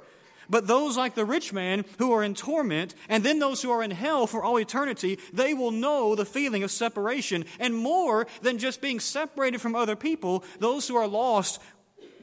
But 0.50 0.68
those 0.68 0.98
like 0.98 1.16
the 1.16 1.26
rich 1.26 1.54
man 1.54 1.86
who 1.98 2.12
are 2.14 2.24
in 2.24 2.36
torment, 2.36 2.96
and 3.10 3.24
then 3.24 3.40
those 3.40 3.62
who 3.62 3.72
are 3.72 3.84
in 3.84 3.92
hell 3.92 4.28
for 4.28 4.44
all 4.44 4.60
eternity, 4.60 5.20
they 5.32 5.54
will 5.54 5.72
know 5.72 6.16
the 6.16 6.26
feeling 6.26 6.64
of 6.64 6.72
separation. 6.72 7.46
And 7.60 7.76
more 7.76 8.28
than 8.42 8.58
just 8.58 8.82
being 8.82 9.00
separated 9.00 9.62
from 9.62 9.76
other 9.76 9.96
people, 9.96 10.44
those 10.60 10.88
who 10.88 10.96
are 10.96 11.08
lost, 11.08 11.62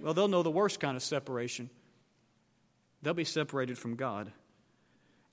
well, 0.02 0.14
they'll 0.14 0.28
know 0.28 0.42
the 0.42 0.50
worst 0.50 0.80
kind 0.80 0.96
of 0.96 1.02
separation. 1.02 1.70
They'll 3.02 3.14
be 3.14 3.24
separated 3.24 3.78
from 3.78 3.96
God. 3.96 4.30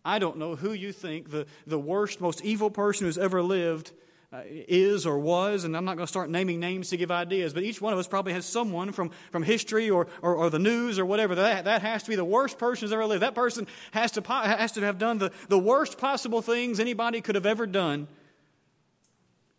I 0.06 0.20
don't 0.20 0.38
know 0.38 0.56
who 0.56 0.72
you 0.72 0.94
think 0.94 1.32
the, 1.32 1.48
the 1.66 1.80
worst, 1.80 2.22
most 2.22 2.44
evil 2.44 2.70
person 2.70 3.06
who's 3.06 3.18
ever 3.18 3.42
lived 3.42 3.92
uh, 4.32 4.42
is 4.46 5.06
or 5.06 5.18
was, 5.20 5.64
and 5.64 5.76
I'm 5.76 5.86
not 5.86 5.96
going 5.96 6.06
to 6.06 6.12
start 6.12 6.30
naming 6.30 6.60
names 6.60 6.90
to 6.90 6.98
give 6.98 7.12
ideas, 7.12 7.54
but 7.54 7.64
each 7.64 7.82
one 7.82 7.94
of 7.94 8.00
us 8.00 8.08
probably 8.08 8.34
has 8.34 8.46
someone 8.46 8.92
from, 8.92 9.12
from 9.32 9.44
history 9.44 9.90
or, 9.90 10.08
or, 10.22 10.36
or, 10.36 10.50
the 10.50 10.60
news 10.60 11.00
or 11.00 11.06
whatever. 11.06 11.36
That, 11.36 11.66
that 11.66 11.82
has 11.82 12.04
to 12.04 12.10
be 12.10 12.18
the 12.18 12.26
worst 12.26 12.58
person 12.58 12.86
who's 12.86 12.94
ever 12.94 13.06
lived. 13.06 13.22
That 13.22 13.36
person 13.36 13.68
has 13.92 14.12
to, 14.14 14.22
has 14.22 14.74
to 14.74 14.82
have 14.82 14.98
done 14.98 15.18
the, 15.18 15.32
the 15.48 15.60
worst 15.60 15.98
possible 15.98 16.42
things 16.42 16.80
anybody 16.80 17.22
could 17.22 17.36
have 17.36 17.46
ever 17.46 17.66
done. 17.66 18.08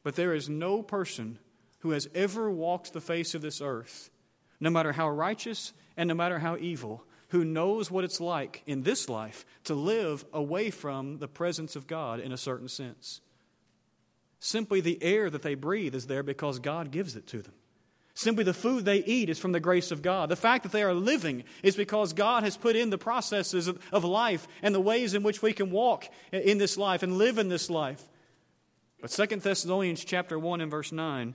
But 0.02 0.16
there 0.16 0.34
is 0.34 0.48
no 0.48 0.82
person 0.82 1.38
who 1.80 1.90
has 1.90 2.08
ever 2.14 2.50
walked 2.50 2.92
the 2.92 3.00
face 3.00 3.34
of 3.34 3.42
this 3.42 3.60
earth, 3.60 4.10
no 4.60 4.70
matter 4.70 4.92
how 4.92 5.08
righteous 5.08 5.72
and 5.96 6.08
no 6.08 6.14
matter 6.14 6.38
how 6.38 6.56
evil, 6.56 7.04
who 7.28 7.44
knows 7.44 7.90
what 7.90 8.04
it's 8.04 8.20
like 8.20 8.62
in 8.66 8.82
this 8.82 9.08
life 9.08 9.44
to 9.64 9.74
live 9.74 10.24
away 10.32 10.70
from 10.70 11.18
the 11.18 11.28
presence 11.28 11.76
of 11.76 11.86
God 11.86 12.20
in 12.20 12.32
a 12.32 12.38
certain 12.38 12.68
sense. 12.68 13.20
Simply 14.40 14.80
the 14.80 15.02
air 15.02 15.28
that 15.28 15.42
they 15.42 15.54
breathe 15.54 15.94
is 15.94 16.06
there 16.06 16.22
because 16.22 16.58
God 16.58 16.90
gives 16.90 17.16
it 17.16 17.26
to 17.28 17.42
them. 17.42 17.54
Simply 18.14 18.42
the 18.42 18.54
food 18.54 18.84
they 18.84 19.04
eat 19.04 19.30
is 19.30 19.38
from 19.38 19.52
the 19.52 19.60
grace 19.60 19.92
of 19.92 20.02
God. 20.02 20.28
The 20.28 20.36
fact 20.36 20.64
that 20.64 20.72
they 20.72 20.82
are 20.82 20.94
living 20.94 21.44
is 21.62 21.76
because 21.76 22.12
God 22.12 22.42
has 22.42 22.56
put 22.56 22.74
in 22.74 22.90
the 22.90 22.98
processes 22.98 23.68
of, 23.68 23.78
of 23.92 24.04
life 24.04 24.48
and 24.60 24.74
the 24.74 24.80
ways 24.80 25.14
in 25.14 25.22
which 25.22 25.40
we 25.40 25.52
can 25.52 25.70
walk 25.70 26.04
in 26.32 26.58
this 26.58 26.76
life 26.76 27.04
and 27.04 27.16
live 27.16 27.38
in 27.38 27.48
this 27.48 27.70
life. 27.70 28.02
But 29.00 29.12
Second 29.12 29.42
Thessalonians 29.42 30.04
chapter 30.04 30.36
1 30.36 30.60
and 30.60 30.70
verse 30.70 30.90
9 30.90 31.34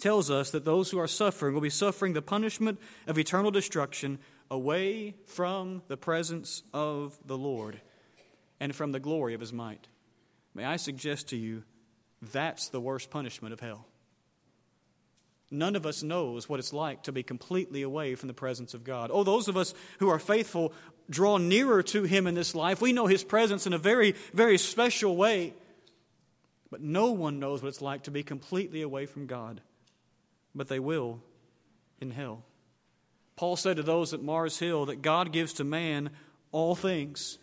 tells 0.00 0.30
us 0.30 0.50
that 0.50 0.64
those 0.64 0.90
who 0.90 0.98
are 0.98 1.06
suffering 1.06 1.54
will 1.54 1.60
be 1.60 1.70
suffering 1.70 2.12
the 2.12 2.22
punishment 2.22 2.80
of 3.06 3.18
eternal 3.18 3.50
destruction 3.50 4.18
away 4.50 5.14
from 5.26 5.82
the 5.88 5.96
presence 5.96 6.62
of 6.74 7.18
the 7.24 7.38
Lord 7.38 7.80
and 8.58 8.74
from 8.74 8.92
the 8.92 9.00
glory 9.00 9.34
of 9.34 9.40
his 9.40 9.52
might. 9.52 9.86
May 10.54 10.64
I 10.64 10.76
suggest 10.76 11.28
to 11.28 11.36
you 11.36 11.62
that's 12.20 12.68
the 12.68 12.80
worst 12.80 13.10
punishment 13.10 13.52
of 13.52 13.60
hell. 13.60 13.86
None 15.50 15.74
of 15.74 15.86
us 15.86 16.02
knows 16.02 16.48
what 16.48 16.60
it's 16.60 16.72
like 16.72 17.04
to 17.04 17.12
be 17.12 17.22
completely 17.22 17.82
away 17.82 18.14
from 18.14 18.28
the 18.28 18.34
presence 18.34 18.74
of 18.74 18.84
God. 18.84 19.10
Oh, 19.12 19.24
those 19.24 19.48
of 19.48 19.56
us 19.56 19.74
who 19.98 20.08
are 20.08 20.18
faithful 20.18 20.72
draw 21.08 21.38
nearer 21.38 21.82
to 21.82 22.04
Him 22.04 22.28
in 22.28 22.36
this 22.36 22.54
life. 22.54 22.80
We 22.80 22.92
know 22.92 23.06
His 23.06 23.24
presence 23.24 23.66
in 23.66 23.72
a 23.72 23.78
very, 23.78 24.14
very 24.32 24.58
special 24.58 25.16
way. 25.16 25.54
But 26.70 26.82
no 26.82 27.10
one 27.10 27.40
knows 27.40 27.62
what 27.62 27.68
it's 27.68 27.82
like 27.82 28.04
to 28.04 28.12
be 28.12 28.22
completely 28.22 28.82
away 28.82 29.06
from 29.06 29.26
God. 29.26 29.60
But 30.54 30.68
they 30.68 30.78
will 30.78 31.20
in 32.00 32.10
hell. 32.10 32.42
Paul 33.36 33.56
said 33.56 33.76
to 33.76 33.82
those 33.82 34.12
at 34.12 34.22
Mars 34.22 34.58
Hill 34.58 34.86
that 34.86 35.02
God 35.02 35.32
gives 35.32 35.54
to 35.54 35.64
man 35.64 36.10
all 36.52 36.74
things. 36.74 37.38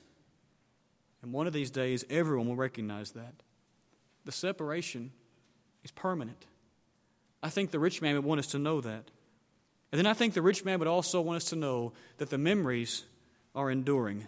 And 1.21 1.33
one 1.33 1.47
of 1.47 1.53
these 1.53 1.71
days, 1.71 2.05
everyone 2.09 2.47
will 2.47 2.55
recognize 2.55 3.11
that 3.11 3.33
the 4.25 4.31
separation 4.31 5.11
is 5.83 5.91
permanent. 5.91 6.45
I 7.41 7.49
think 7.49 7.71
the 7.71 7.79
rich 7.79 8.01
man 8.01 8.15
would 8.15 8.25
want 8.25 8.39
us 8.39 8.47
to 8.47 8.59
know 8.59 8.81
that. 8.81 9.09
And 9.91 9.99
then 9.99 10.05
I 10.05 10.13
think 10.13 10.33
the 10.33 10.41
rich 10.41 10.65
man 10.65 10.79
would 10.79 10.87
also 10.87 11.21
want 11.21 11.37
us 11.37 11.49
to 11.49 11.55
know 11.55 11.93
that 12.17 12.29
the 12.29 12.37
memories 12.37 13.05
are 13.55 13.71
enduring. 13.71 14.27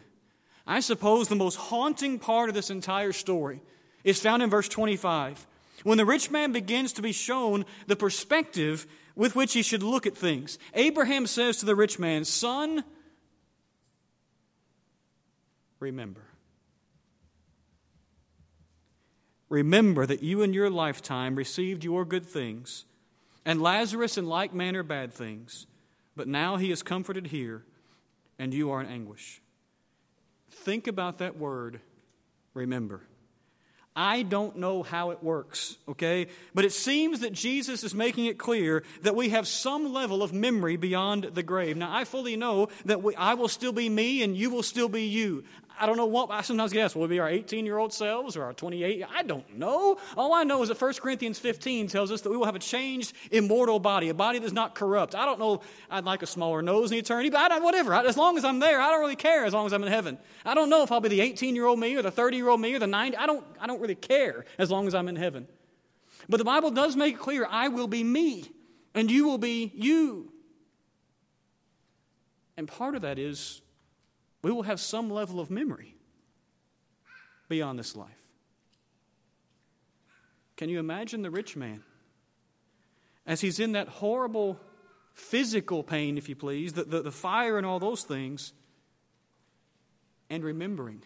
I 0.66 0.80
suppose 0.80 1.28
the 1.28 1.36
most 1.36 1.56
haunting 1.56 2.20
part 2.20 2.50
of 2.50 2.56
this 2.56 2.70
entire 2.70 3.12
story 3.12 3.62
is 4.04 4.22
found 4.22 4.42
in 4.42 4.50
verse 4.50 4.70
25, 4.70 5.46
when 5.84 5.98
the 5.98 6.06
rich 6.06 6.32
man 6.32 6.52
begins 6.52 6.94
to 6.94 7.02
be 7.02 7.12
shown 7.12 7.66
the 7.88 7.96
perspective 7.96 8.88
with 9.16 9.36
which 9.36 9.54
he 9.54 9.62
should 9.62 9.84
look 9.84 10.06
at 10.06 10.18
things. 10.18 10.58
Abraham 10.74 11.28
says 11.28 11.58
to 11.58 11.66
the 11.66 11.76
rich 11.76 12.00
man, 12.00 12.24
Son, 12.24 12.84
remember. 15.80 16.22
Remember 19.50 20.06
that 20.06 20.22
you 20.22 20.42
in 20.42 20.54
your 20.54 20.70
lifetime 20.70 21.36
received 21.36 21.84
your 21.84 22.06
good 22.06 22.26
things, 22.26 22.86
and 23.46 23.62
Lazarus 23.62 24.18
in 24.18 24.28
like 24.28 24.54
manner 24.54 24.84
bad 24.84 25.12
things, 25.12 25.66
but 26.16 26.28
now 26.28 26.58
he 26.58 26.72
is 26.72 26.84
comforted 26.84 27.28
here, 27.28 27.64
and 28.38 28.54
you 28.54 28.70
are 28.70 28.80
in 28.80 28.88
anguish. 28.88 29.42
Think 30.52 30.88
about 30.88 31.18
that 31.18 31.38
word, 31.38 31.82
remember. 32.54 33.02
I 34.02 34.22
don't 34.22 34.56
know 34.56 34.82
how 34.82 35.12
it 35.12 35.22
works, 35.22 35.76
okay? 35.90 36.28
But 36.56 36.64
it 36.64 36.72
seems 36.72 37.20
that 37.20 37.34
Jesus 37.34 37.84
is 37.84 37.94
making 37.94 38.28
it 38.28 38.38
clear 38.38 38.84
that 39.02 39.14
we 39.14 39.28
have 39.32 39.46
some 39.46 39.92
level 39.92 40.24
of 40.24 40.32
memory 40.32 40.78
beyond 40.78 41.26
the 41.34 41.44
grave. 41.44 41.76
Now, 41.76 41.94
I 41.94 42.06
fully 42.06 42.38
know 42.38 42.70
that 42.86 43.04
we, 43.04 43.14
I 43.16 43.34
will 43.34 43.50
still 43.50 43.74
be 43.74 43.90
me 43.90 44.24
and 44.24 44.38
you 44.38 44.52
will 44.52 44.64
still 44.64 44.88
be 44.88 45.04
you. 45.04 45.44
I 45.80 45.86
don't 45.86 45.96
know 45.96 46.06
what, 46.06 46.30
I 46.30 46.42
sometimes 46.42 46.74
get 46.74 46.94
will 46.96 47.06
it 47.06 47.08
be 47.08 47.20
our 47.20 47.30
18 47.30 47.66
year 47.66 47.78
old 47.78 47.94
selves 47.94 48.36
or 48.36 48.44
our 48.44 48.54
28? 48.54 49.06
I 49.14 49.24
don't 49.24 49.58
know. 49.58 49.98
All 50.18 50.34
I 50.34 50.44
know 50.44 50.62
is 50.62 50.70
that 50.70 50.80
1 50.80 50.94
Corinthians 50.96 51.40
15 51.40 51.88
tells 51.88 52.12
us 52.12 52.22
that 52.22 52.30
we 52.30 52.36
will 52.38 52.46
have 52.46 52.56
a 52.56 52.60
changed, 52.60 53.14
immortal 53.32 53.80
body, 53.80 54.10
a 54.10 54.14
body 54.14 54.40
that's 54.40 54.54
not 54.54 54.76
corrupt. 54.76 55.16
I 55.16 55.26
don't 55.26 55.40
know, 55.40 55.62
I'd 55.90 56.04
like 56.04 56.22
a 56.22 56.28
smaller 56.28 56.62
nose 56.62 56.92
in 56.92 56.98
eternity, 56.98 57.30
but 57.30 57.52
I 57.52 57.60
whatever. 57.60 57.94
As 57.94 58.18
long 58.18 58.38
as 58.38 58.44
I'm 58.44 58.60
there, 58.60 58.82
I 58.82 58.92
don't 58.92 59.00
really 59.00 59.16
care 59.16 59.46
as 59.46 59.54
long 59.54 59.66
as 59.66 59.74
I'm 59.74 59.84
in 59.84 59.90
heaven. 59.92 60.18
I 60.46 60.54
don't 60.54 60.70
know 60.70 60.84
if 60.84 60.92
I'll 60.92 61.02
be 61.02 61.10
the 61.10 61.22
18 61.22 61.56
year 61.56 61.66
old 61.66 61.80
me 61.80 61.96
or 61.96 62.02
the 62.02 62.12
30 62.12 62.38
year 62.38 62.50
old 62.50 62.60
me 62.60 62.74
or 62.74 62.80
the 62.80 62.88
90. 62.88 63.18
I 63.18 63.26
don't, 63.26 63.46
I 63.60 63.68
don't 63.68 63.80
really 63.80 63.96
care 63.96 64.46
as 64.58 64.70
long 64.70 64.88
as 64.88 64.94
I'm 64.94 65.08
in 65.08 65.16
heaven. 65.16 65.48
But 66.28 66.38
the 66.38 66.46
Bible 66.46 66.72
does 66.72 66.96
make 66.96 67.16
it 67.16 67.20
clear 67.20 67.48
I 67.50 67.70
will 67.70 67.88
be 67.88 68.04
me 68.04 68.52
and 68.94 69.10
you 69.10 69.26
will 69.26 69.38
be 69.38 69.72
you. 69.76 70.32
And 72.58 72.68
part 72.68 72.96
of 72.96 73.04
that 73.04 73.18
is 73.18 73.62
we 74.42 74.52
will 74.52 74.64
have 74.64 74.80
some 74.80 75.10
level 75.10 75.40
of 75.40 75.50
memory 75.50 75.96
beyond 77.48 77.78
this 77.78 77.96
life. 77.96 78.10
Can 80.56 80.70
you 80.70 80.80
imagine 80.80 81.22
the 81.22 81.32
rich 81.32 81.56
man? 81.56 81.84
As 83.26 83.42
he's 83.42 83.60
in 83.60 83.74
that 83.74 83.88
horrible 83.88 84.60
physical 85.14 85.84
pain, 85.84 86.18
if 86.18 86.30
you 86.30 86.36
please, 86.36 86.74
the, 86.74 86.84
the, 86.84 87.02
the 87.02 87.12
fire 87.12 87.58
and 87.58 87.66
all 87.66 87.80
those 87.80 88.04
things, 88.04 88.54
and 90.30 90.44
remembering. 90.44 91.02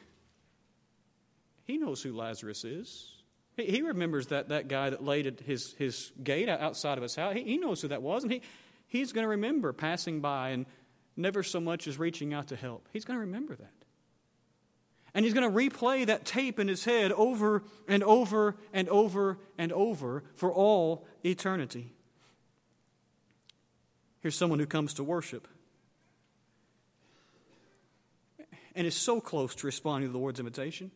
He 1.66 1.78
knows 1.78 2.04
who 2.04 2.14
Lazarus 2.14 2.64
is. 2.66 3.14
He, 3.56 3.66
he 3.66 3.82
remembers 3.82 4.28
that, 4.28 4.50
that 4.50 4.68
guy 4.68 4.90
that 4.90 5.04
laid 5.04 5.28
at 5.28 5.40
his, 5.40 5.74
his 5.78 6.12
gate 6.22 6.50
outside 6.50 6.98
of 6.98 7.04
his 7.04 7.16
house. 7.16 7.34
He, 7.34 7.44
he 7.44 7.58
knows 7.58 7.82
who 7.82 7.88
that 7.90 8.02
was. 8.02 8.24
And 8.24 8.32
he, 8.32 8.42
he's 8.88 9.14
going 9.14 9.24
to 9.24 9.30
remember 9.30 9.72
passing 9.72 10.20
by 10.20 10.50
and 10.50 10.66
never 11.16 11.44
so 11.44 11.60
much 11.60 11.88
as 11.88 11.98
reaching 11.98 12.34
out 12.34 12.48
to 12.48 12.56
help. 12.56 12.88
He's 12.92 13.06
going 13.06 13.18
to 13.18 13.26
remember 13.26 13.56
that. 13.56 13.72
And 15.14 15.24
he's 15.26 15.34
going 15.34 15.50
to 15.50 15.56
replay 15.56 16.08
that 16.08 16.26
tape 16.26 16.60
in 16.60 16.68
his 16.68 16.86
head 16.86 17.12
over 17.12 17.64
and 17.88 18.04
over 18.04 18.56
and 18.74 18.90
over 18.90 19.38
and 19.58 19.72
over 19.72 20.24
for 20.36 20.52
all 20.52 21.06
eternity. 21.24 21.94
Here's 24.22 24.36
someone 24.36 24.60
who 24.60 24.66
comes 24.66 24.96
to 24.96 25.04
worship 25.04 25.48
and 28.76 28.88
is 28.88 28.96
so 28.96 29.22
close 29.22 29.54
to 29.56 29.68
responding 29.68 30.10
to 30.10 30.14
the 30.14 30.18
Lord's 30.18 30.40
invitation. 30.40 30.92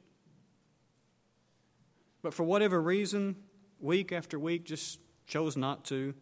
But 2.23 2.33
for 2.33 2.43
whatever 2.43 2.81
reason, 2.81 3.35
week 3.79 4.11
after 4.11 4.39
week, 4.39 4.65
just 4.65 4.99
chose 5.27 5.55
not 5.55 5.85
to 5.85 6.15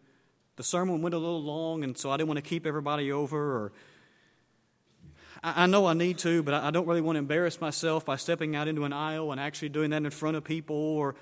the 0.56 0.64
sermon 0.64 1.02
went 1.02 1.14
a 1.14 1.18
little 1.18 1.44
long, 1.44 1.84
and 1.84 1.98
so 1.98 2.12
I 2.12 2.18
didn't 2.18 2.30
want 2.30 2.38
to 2.38 2.50
keep 2.50 2.66
everybody 2.66 3.12
over. 3.12 3.38
Or 3.38 3.72
I, 5.44 5.64
I 5.64 5.66
know 5.66 5.86
I 5.86 5.94
need 5.94 6.18
to, 6.20 6.44
but 6.44 6.54
I, 6.54 6.68
I 6.68 6.72
don't 6.72 6.88
really 6.88 7.02
want 7.02 7.16
to 7.16 7.20
embarrass 7.20 7.60
myself 7.60 8.06
by 8.06 8.16
stepping 8.16 8.56
out 8.56 8.68
into 8.68 8.86
an 8.86 8.94
aisle 8.94 9.32
and 9.32 9.40
actually 9.40 9.70
doing 9.70 9.90
that 9.92 10.04
in 10.04 10.10
front 10.12 10.38
of 10.38 10.44
people. 10.44 10.76
Or 10.76 11.16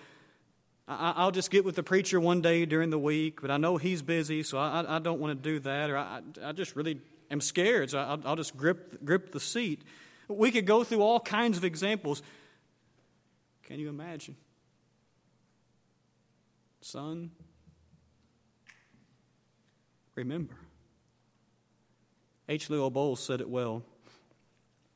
I, 0.88 1.14
I'll 1.18 1.32
just 1.32 1.50
get 1.50 1.66
with 1.66 1.76
the 1.76 1.84
preacher 1.84 2.20
one 2.20 2.42
day 2.42 2.66
during 2.66 2.90
the 2.90 3.00
week, 3.00 3.42
but 3.42 3.50
I 3.50 3.58
know 3.58 3.78
he's 3.78 4.02
busy, 4.02 4.44
so 4.44 4.58
I, 4.58 4.98
I 4.98 5.00
don't 5.00 5.20
want 5.20 5.42
to 5.42 5.50
do 5.50 5.60
that. 5.62 5.90
Or 5.90 5.98
I, 5.98 6.22
I 6.44 6.52
just 6.52 6.76
really 6.76 7.02
am 7.32 7.42
scared, 7.42 7.90
so 7.90 8.00
I'll, 8.00 8.22
I'll 8.26 8.36
just 8.36 8.56
grip 8.56 9.04
grip 9.04 9.32
the 9.32 9.40
seat. 9.40 9.82
We 10.28 10.52
could 10.52 10.66
go 10.66 10.84
through 10.84 11.02
all 11.02 11.20
kinds 11.20 11.58
of 11.58 11.66
examples. 11.66 12.22
Can 13.64 13.80
you 13.80 13.90
imagine? 13.90 14.36
Son, 16.82 17.32
remember. 20.16 20.56
H. 22.48 22.70
Leo 22.70 22.90
Boles 22.90 23.24
said 23.24 23.42
it 23.42 23.50
well. 23.50 23.84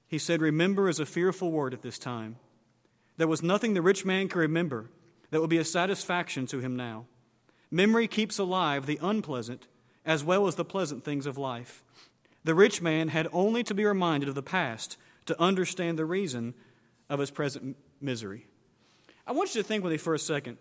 He 0.07 0.17
said, 0.17 0.41
Remember 0.41 0.89
is 0.89 0.99
a 0.99 1.05
fearful 1.05 1.51
word 1.51 1.73
at 1.73 1.81
this 1.81 1.97
time. 1.97 2.37
There 3.17 3.27
was 3.27 3.41
nothing 3.41 3.73
the 3.73 3.81
rich 3.81 4.05
man 4.05 4.27
could 4.27 4.39
remember 4.39 4.89
that 5.31 5.41
would 5.41 5.49
be 5.49 5.57
a 5.57 5.65
satisfaction 5.65 6.45
to 6.47 6.59
him 6.59 6.75
now. 6.75 7.05
Memory 7.71 8.07
keeps 8.07 8.37
alive 8.37 8.85
the 8.85 8.99
unpleasant 9.01 9.67
as 10.05 10.23
well 10.23 10.47
as 10.47 10.55
the 10.55 10.63
pleasant 10.63 11.03
things 11.03 11.25
of 11.25 11.37
life. 11.37 11.83
The 12.45 12.55
rich 12.55 12.81
man 12.81 13.09
had 13.09 13.27
only 13.33 13.63
to 13.63 13.73
be 13.73 13.83
reminded 13.83 14.29
of 14.29 14.35
the 14.35 14.41
past 14.41 14.97
to 15.25 15.39
understand 15.41 15.99
the 15.99 16.05
reason 16.05 16.53
of 17.09 17.19
his 17.19 17.31
present 17.31 17.75
misery. 17.99 18.47
I 19.25 19.33
want 19.33 19.53
you 19.53 19.61
to 19.61 19.67
think 19.67 19.83
with 19.83 19.91
me 19.91 19.97
for 19.97 20.13
a 20.13 20.19
second. 20.19 20.57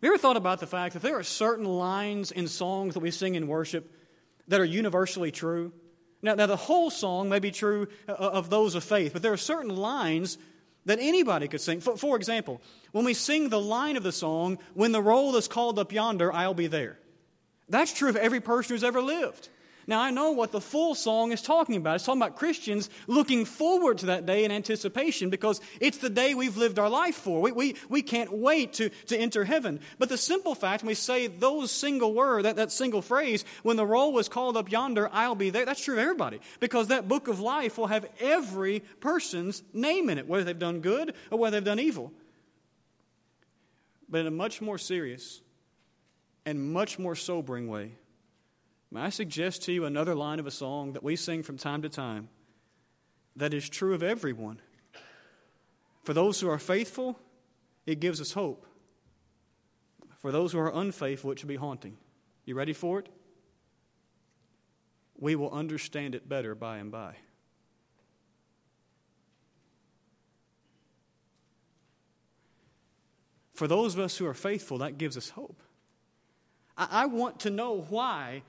Have 0.00 0.08
you 0.08 0.14
ever 0.14 0.18
thought 0.18 0.38
about 0.38 0.60
the 0.60 0.66
fact 0.66 0.94
that 0.94 1.02
there 1.02 1.18
are 1.18 1.22
certain 1.22 1.66
lines 1.66 2.32
in 2.32 2.48
songs 2.48 2.94
that 2.94 3.00
we 3.00 3.10
sing 3.10 3.34
in 3.34 3.46
worship 3.46 3.94
that 4.48 4.58
are 4.58 4.64
universally 4.64 5.30
true? 5.30 5.74
Now, 6.22 6.34
now 6.36 6.46
the 6.46 6.56
whole 6.56 6.88
song 6.88 7.28
may 7.28 7.38
be 7.38 7.50
true 7.50 7.86
uh, 8.08 8.12
of 8.12 8.48
those 8.48 8.74
of 8.74 8.82
faith, 8.82 9.12
but 9.12 9.20
there 9.20 9.34
are 9.34 9.36
certain 9.36 9.76
lines 9.76 10.38
that 10.86 11.00
anybody 11.00 11.48
could 11.48 11.60
sing. 11.60 11.80
For, 11.80 11.98
for 11.98 12.16
example, 12.16 12.62
when 12.92 13.04
we 13.04 13.12
sing 13.12 13.50
the 13.50 13.60
line 13.60 13.98
of 13.98 14.02
the 14.02 14.10
song, 14.10 14.56
When 14.72 14.92
the 14.92 15.02
roll 15.02 15.36
is 15.36 15.48
called 15.48 15.78
up 15.78 15.92
yonder, 15.92 16.32
I'll 16.32 16.54
be 16.54 16.66
there. 16.66 16.98
That's 17.68 17.92
true 17.92 18.08
of 18.08 18.16
every 18.16 18.40
person 18.40 18.74
who's 18.74 18.84
ever 18.84 19.02
lived. 19.02 19.50
Now, 19.86 20.00
I 20.00 20.10
know 20.10 20.32
what 20.32 20.52
the 20.52 20.60
full 20.60 20.94
song 20.94 21.32
is 21.32 21.42
talking 21.42 21.76
about. 21.76 21.96
It's 21.96 22.04
talking 22.04 22.20
about 22.20 22.36
Christians 22.36 22.90
looking 23.06 23.44
forward 23.44 23.98
to 23.98 24.06
that 24.06 24.26
day 24.26 24.44
in 24.44 24.52
anticipation 24.52 25.30
because 25.30 25.60
it's 25.80 25.98
the 25.98 26.10
day 26.10 26.34
we've 26.34 26.56
lived 26.56 26.78
our 26.78 26.88
life 26.88 27.16
for. 27.16 27.40
We, 27.40 27.52
we, 27.52 27.76
we 27.88 28.02
can't 28.02 28.32
wait 28.32 28.74
to, 28.74 28.90
to 29.06 29.16
enter 29.16 29.44
heaven. 29.44 29.80
But 29.98 30.08
the 30.08 30.18
simple 30.18 30.54
fact, 30.54 30.82
when 30.82 30.88
we 30.88 30.94
say 30.94 31.26
those 31.26 31.70
single 31.70 32.14
word, 32.14 32.44
that, 32.44 32.56
that 32.56 32.72
single 32.72 33.02
phrase, 33.02 33.44
when 33.62 33.76
the 33.76 33.86
roll 33.86 34.12
was 34.12 34.28
called 34.28 34.56
up 34.56 34.70
yonder, 34.70 35.08
I'll 35.12 35.34
be 35.34 35.50
there, 35.50 35.64
that's 35.64 35.82
true 35.82 35.94
of 35.94 36.00
everybody 36.00 36.40
because 36.60 36.88
that 36.88 37.08
book 37.08 37.28
of 37.28 37.40
life 37.40 37.78
will 37.78 37.88
have 37.88 38.06
every 38.20 38.80
person's 39.00 39.62
name 39.72 40.10
in 40.10 40.18
it, 40.18 40.28
whether 40.28 40.44
they've 40.44 40.58
done 40.58 40.80
good 40.80 41.14
or 41.30 41.38
whether 41.38 41.56
they've 41.56 41.64
done 41.64 41.80
evil. 41.80 42.12
But 44.08 44.22
in 44.22 44.26
a 44.26 44.32
much 44.32 44.60
more 44.60 44.78
serious 44.78 45.40
and 46.44 46.72
much 46.72 46.98
more 46.98 47.14
sobering 47.14 47.68
way, 47.68 47.92
May 48.90 49.02
I 49.02 49.10
suggest 49.10 49.62
to 49.64 49.72
you 49.72 49.84
another 49.84 50.14
line 50.14 50.40
of 50.40 50.46
a 50.46 50.50
song 50.50 50.94
that 50.94 51.02
we 51.02 51.14
sing 51.14 51.42
from 51.42 51.56
time 51.56 51.82
to 51.82 51.88
time 51.88 52.28
that 53.36 53.54
is 53.54 53.68
true 53.68 53.94
of 53.94 54.02
everyone? 54.02 54.60
For 56.02 56.12
those 56.12 56.40
who 56.40 56.50
are 56.50 56.58
faithful, 56.58 57.18
it 57.86 58.00
gives 58.00 58.20
us 58.20 58.32
hope. 58.32 58.66
For 60.18 60.32
those 60.32 60.52
who 60.52 60.58
are 60.58 60.72
unfaithful, 60.74 61.30
it 61.30 61.38
should 61.38 61.48
be 61.48 61.56
haunting. 61.56 61.96
You 62.44 62.54
ready 62.54 62.72
for 62.72 62.98
it? 62.98 63.08
We 65.18 65.36
will 65.36 65.50
understand 65.50 66.14
it 66.14 66.28
better 66.28 66.54
by 66.54 66.78
and 66.78 66.90
by. 66.90 67.14
For 73.54 73.68
those 73.68 73.94
of 73.94 74.00
us 74.00 74.16
who 74.16 74.26
are 74.26 74.34
faithful, 74.34 74.78
that 74.78 74.98
gives 74.98 75.16
us 75.16 75.30
hope. 75.30 75.62
I, 76.76 76.88
I 76.90 77.06
want 77.06 77.40
to 77.40 77.50
know 77.50 77.82
why 77.88 78.42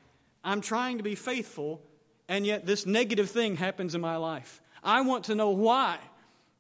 I'm 0.44 0.62
trying 0.62 0.98
to 0.98 1.04
be 1.04 1.16
faithful, 1.16 1.82
and 2.28 2.46
yet 2.46 2.66
this 2.66 2.86
negative 2.86 3.30
thing 3.30 3.56
happens 3.56 3.96
in 3.96 4.02
my 4.02 4.18
life. 4.18 4.62
I 4.84 5.02
want 5.02 5.26
to 5.26 5.36
know 5.36 5.52
why. 5.52 6.00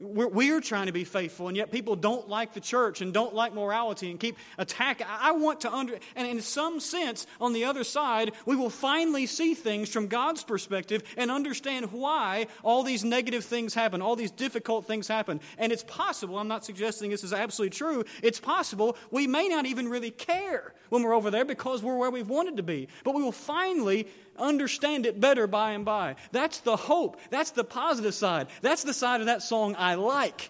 We're, 0.01 0.27
we're, 0.27 0.61
trying 0.61 0.87
to 0.87 0.91
be 0.91 1.03
faithful, 1.03 1.47
and 1.47 1.55
yet 1.55 1.71
people 1.71 1.95
don't 1.95 2.27
like 2.27 2.53
the 2.53 2.59
church 2.59 3.01
and 3.01 3.13
don't 3.13 3.35
like 3.35 3.53
morality 3.53 4.09
and 4.09 4.19
keep 4.19 4.35
attacking. 4.57 5.05
I 5.07 5.31
want 5.31 5.61
to 5.61 5.71
under, 5.71 5.97
and 6.15 6.27
in 6.27 6.41
some 6.41 6.79
sense, 6.79 7.27
on 7.39 7.53
the 7.53 7.65
other 7.65 7.83
side, 7.83 8.31
we 8.45 8.55
will 8.55 8.69
finally 8.71 9.27
see 9.27 9.53
things 9.53 9.89
from 9.89 10.07
God's 10.07 10.43
perspective 10.43 11.03
and 11.17 11.29
understand 11.29 11.91
why 11.91 12.47
all 12.63 12.81
these 12.81 13.03
negative 13.03 13.45
things 13.45 13.75
happen, 13.75 14.01
all 14.01 14.15
these 14.15 14.31
difficult 14.31 14.87
things 14.87 15.07
happen. 15.07 15.39
And 15.59 15.71
it's 15.71 15.83
possible, 15.83 16.39
I'm 16.39 16.47
not 16.47 16.65
suggesting 16.65 17.11
this 17.11 17.23
is 17.23 17.33
absolutely 17.33 17.75
true, 17.75 18.03
it's 18.23 18.39
possible 18.39 18.97
we 19.11 19.27
may 19.27 19.47
not 19.47 19.67
even 19.67 19.87
really 19.87 20.11
care 20.11 20.73
when 20.89 21.03
we're 21.03 21.13
over 21.13 21.29
there 21.29 21.45
because 21.45 21.83
we're 21.83 21.97
where 21.97 22.11
we've 22.11 22.29
wanted 22.29 22.57
to 22.57 22.63
be. 22.63 22.87
But 23.03 23.13
we 23.13 23.21
will 23.21 23.31
finally 23.31 24.07
understand 24.37 25.05
it 25.05 25.19
better 25.19 25.47
by 25.47 25.71
and 25.71 25.85
by. 25.85 26.15
That's 26.31 26.59
the 26.59 26.75
hope. 26.75 27.19
That's 27.29 27.51
the 27.51 27.63
positive 27.63 28.13
side. 28.13 28.47
That's 28.61 28.83
the 28.83 28.93
side 28.93 29.19
of 29.19 29.27
that 29.27 29.41
song 29.41 29.75
I 29.77 29.95
like. 29.95 30.49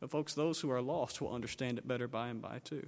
But, 0.00 0.10
folks, 0.10 0.34
those 0.34 0.60
who 0.60 0.70
are 0.70 0.82
lost 0.82 1.20
will 1.20 1.32
understand 1.32 1.78
it 1.78 1.88
better 1.88 2.06
by 2.06 2.28
and 2.28 2.40
by, 2.40 2.60
too. 2.62 2.86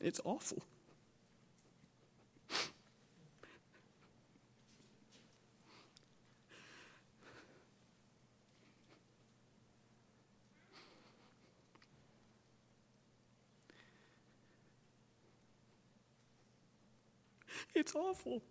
It's 0.00 0.20
awful. 0.24 0.62
It's 17.74 17.94
awful. 17.94 18.42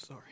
Sorry. 0.00 0.22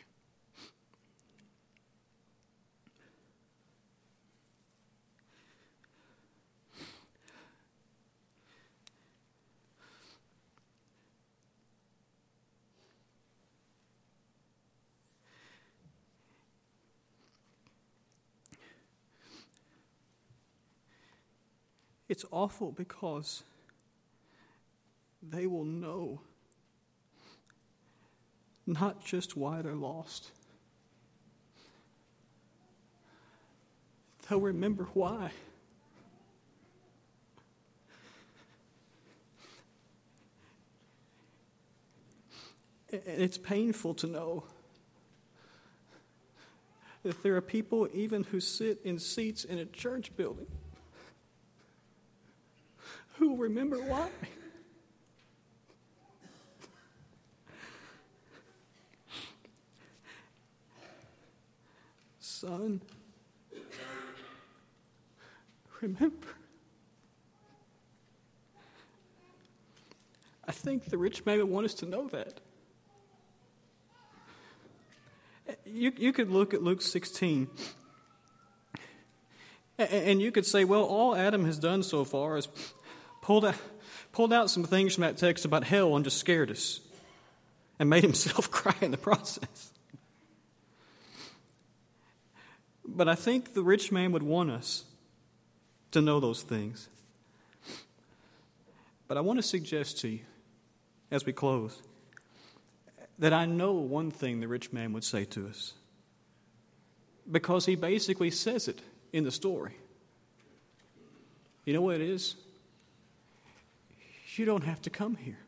It's 22.07 22.25
awful 22.31 22.71
because 22.71 23.43
they 25.21 25.45
will 25.45 25.63
know 25.63 26.21
not 28.69 29.03
just 29.03 29.35
why 29.35 29.61
they're 29.63 29.73
lost. 29.73 30.29
They'll 34.29 34.39
remember 34.39 34.87
why. 34.93 35.31
And 42.91 43.01
it's 43.05 43.37
painful 43.37 43.95
to 43.95 44.07
know 44.07 44.43
that 47.03 47.23
there 47.23 47.35
are 47.35 47.41
people 47.41 47.87
even 47.93 48.23
who 48.23 48.39
sit 48.39 48.79
in 48.83 48.99
seats 48.99 49.43
in 49.43 49.57
a 49.57 49.65
church 49.65 50.15
building 50.15 50.47
who 53.15 53.35
remember 53.35 53.77
why. 53.77 54.09
Son, 62.39 62.79
remember. 65.81 66.27
I 70.47 70.53
think 70.53 70.85
the 70.85 70.97
rich 70.97 71.25
man 71.25 71.39
would 71.39 71.49
want 71.49 71.65
us 71.65 71.73
to 71.73 71.85
know 71.85 72.07
that. 72.07 72.39
You, 75.65 75.91
you 75.97 76.13
could 76.13 76.29
look 76.29 76.53
at 76.53 76.63
Luke 76.63 76.81
16 76.81 77.49
and 79.77 80.21
you 80.21 80.31
could 80.31 80.45
say, 80.45 80.63
well, 80.63 80.83
all 80.83 81.17
Adam 81.17 81.43
has 81.43 81.59
done 81.59 81.83
so 81.83 82.05
far 82.05 82.37
is 82.37 82.47
pulled 83.21 83.43
out, 83.43 83.55
pulled 84.13 84.31
out 84.31 84.49
some 84.49 84.63
things 84.63 84.95
from 84.95 85.01
that 85.01 85.17
text 85.17 85.43
about 85.43 85.65
hell 85.65 85.93
and 85.93 86.05
just 86.05 86.17
scared 86.17 86.49
us 86.51 86.79
and 87.79 87.89
made 87.89 88.03
himself 88.03 88.49
cry 88.51 88.75
in 88.79 88.91
the 88.91 88.97
process. 88.97 89.73
But 92.95 93.07
I 93.07 93.15
think 93.15 93.53
the 93.53 93.61
rich 93.61 93.91
man 93.91 94.11
would 94.11 94.23
want 94.23 94.51
us 94.51 94.83
to 95.91 96.01
know 96.01 96.19
those 96.19 96.41
things. 96.41 96.89
But 99.07 99.17
I 99.17 99.21
want 99.21 99.37
to 99.37 99.43
suggest 99.43 99.99
to 99.99 100.09
you, 100.09 100.19
as 101.09 101.25
we 101.25 101.33
close, 101.33 101.81
that 103.17 103.33
I 103.33 103.45
know 103.45 103.73
one 103.73 104.11
thing 104.11 104.39
the 104.39 104.47
rich 104.47 104.71
man 104.71 104.93
would 104.93 105.03
say 105.03 105.25
to 105.25 105.47
us. 105.47 105.73
Because 107.29 107.65
he 107.65 107.75
basically 107.75 108.31
says 108.31 108.67
it 108.67 108.81
in 109.13 109.23
the 109.23 109.31
story. 109.31 109.75
You 111.65 111.73
know 111.73 111.81
what 111.81 111.95
it 111.95 112.01
is? 112.01 112.35
You 114.35 114.45
don't 114.45 114.63
have 114.63 114.81
to 114.83 114.89
come 114.89 115.15
here. 115.15 115.39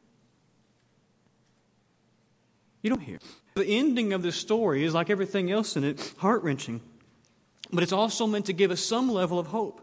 You 2.82 2.90
don't 2.90 3.02
hear. 3.02 3.20
The 3.56 3.66
ending 3.66 4.14
of 4.14 4.22
this 4.22 4.36
story 4.36 4.84
is 4.84 4.94
like 4.94 5.10
everything 5.10 5.52
else 5.52 5.76
in 5.76 5.84
it, 5.84 6.14
heart 6.18 6.44
wrenching. 6.44 6.82
But 7.72 7.84
it's 7.84 7.94
also 7.94 8.28
meant 8.28 8.48
to 8.48 8.54
give 8.54 8.72
us 8.72 8.82
some 8.82 9.10
level 9.10 9.40
of 9.40 9.48
hope. 9.48 9.82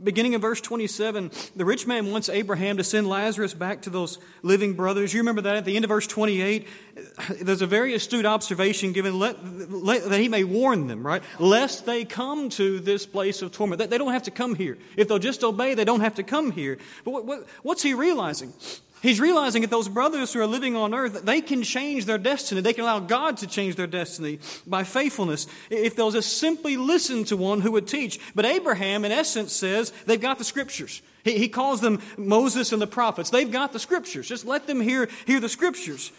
Beginning 0.00 0.34
in 0.34 0.40
verse 0.40 0.60
27, 0.60 1.32
the 1.56 1.64
rich 1.64 1.84
man 1.84 2.12
wants 2.12 2.28
Abraham 2.28 2.76
to 2.76 2.84
send 2.84 3.08
Lazarus 3.08 3.52
back 3.52 3.82
to 3.82 3.90
those 3.90 4.20
living 4.44 4.74
brothers. 4.74 5.12
You 5.12 5.18
remember 5.18 5.42
that 5.42 5.56
at 5.56 5.64
the 5.64 5.74
end 5.74 5.84
of 5.84 5.88
verse 5.88 6.06
28, 6.06 6.68
uh, 6.96 7.34
there's 7.42 7.62
a 7.62 7.66
very 7.66 7.94
astute 7.94 8.24
observation 8.24 8.92
given 8.92 9.18
let, 9.18 9.44
let, 9.68 10.08
that 10.08 10.20
he 10.20 10.28
may 10.28 10.44
warn 10.44 10.86
them, 10.86 11.04
right? 11.04 11.20
Lest 11.40 11.84
they 11.84 12.04
come 12.04 12.48
to 12.50 12.78
this 12.78 13.06
place 13.06 13.42
of 13.42 13.50
torment. 13.50 13.80
They, 13.80 13.86
they 13.86 13.98
don't 13.98 14.12
have 14.12 14.22
to 14.24 14.30
come 14.30 14.54
here. 14.54 14.78
If 14.96 15.08
they'll 15.08 15.18
just 15.18 15.42
obey, 15.42 15.74
they 15.74 15.84
don't 15.84 16.02
have 16.02 16.14
to 16.14 16.22
come 16.22 16.52
here. 16.52 16.78
But 17.04 17.10
what, 17.10 17.24
what, 17.24 17.48
what's 17.64 17.82
he 17.82 17.92
realizing? 17.92 18.52
He's 19.00 19.20
realizing 19.20 19.62
that 19.62 19.70
those 19.70 19.88
brothers 19.88 20.32
who 20.32 20.40
are 20.40 20.46
living 20.46 20.74
on 20.74 20.92
earth, 20.92 21.22
they 21.24 21.40
can 21.40 21.62
change 21.62 22.04
their 22.04 22.18
destiny. 22.18 22.60
They 22.60 22.72
can 22.72 22.84
allow 22.84 22.98
God 22.98 23.36
to 23.38 23.46
change 23.46 23.76
their 23.76 23.86
destiny 23.86 24.40
by 24.66 24.84
faithfulness 24.84 25.46
if 25.70 25.94
they'll 25.94 26.10
just 26.10 26.38
simply 26.38 26.76
listen 26.76 27.24
to 27.24 27.36
one 27.36 27.60
who 27.60 27.72
would 27.72 27.86
teach. 27.86 28.18
But 28.34 28.44
Abraham, 28.44 29.04
in 29.04 29.12
essence, 29.12 29.52
says 29.52 29.92
they've 30.06 30.20
got 30.20 30.38
the 30.38 30.44
scriptures. 30.44 31.00
He, 31.22 31.38
he 31.38 31.48
calls 31.48 31.80
them 31.80 32.00
Moses 32.16 32.72
and 32.72 32.82
the 32.82 32.86
prophets. 32.86 33.30
They've 33.30 33.50
got 33.50 33.72
the 33.72 33.78
scriptures. 33.78 34.28
Just 34.28 34.44
let 34.44 34.66
them 34.66 34.80
hear, 34.80 35.08
hear 35.26 35.40
the 35.40 35.48
scriptures. 35.48 36.10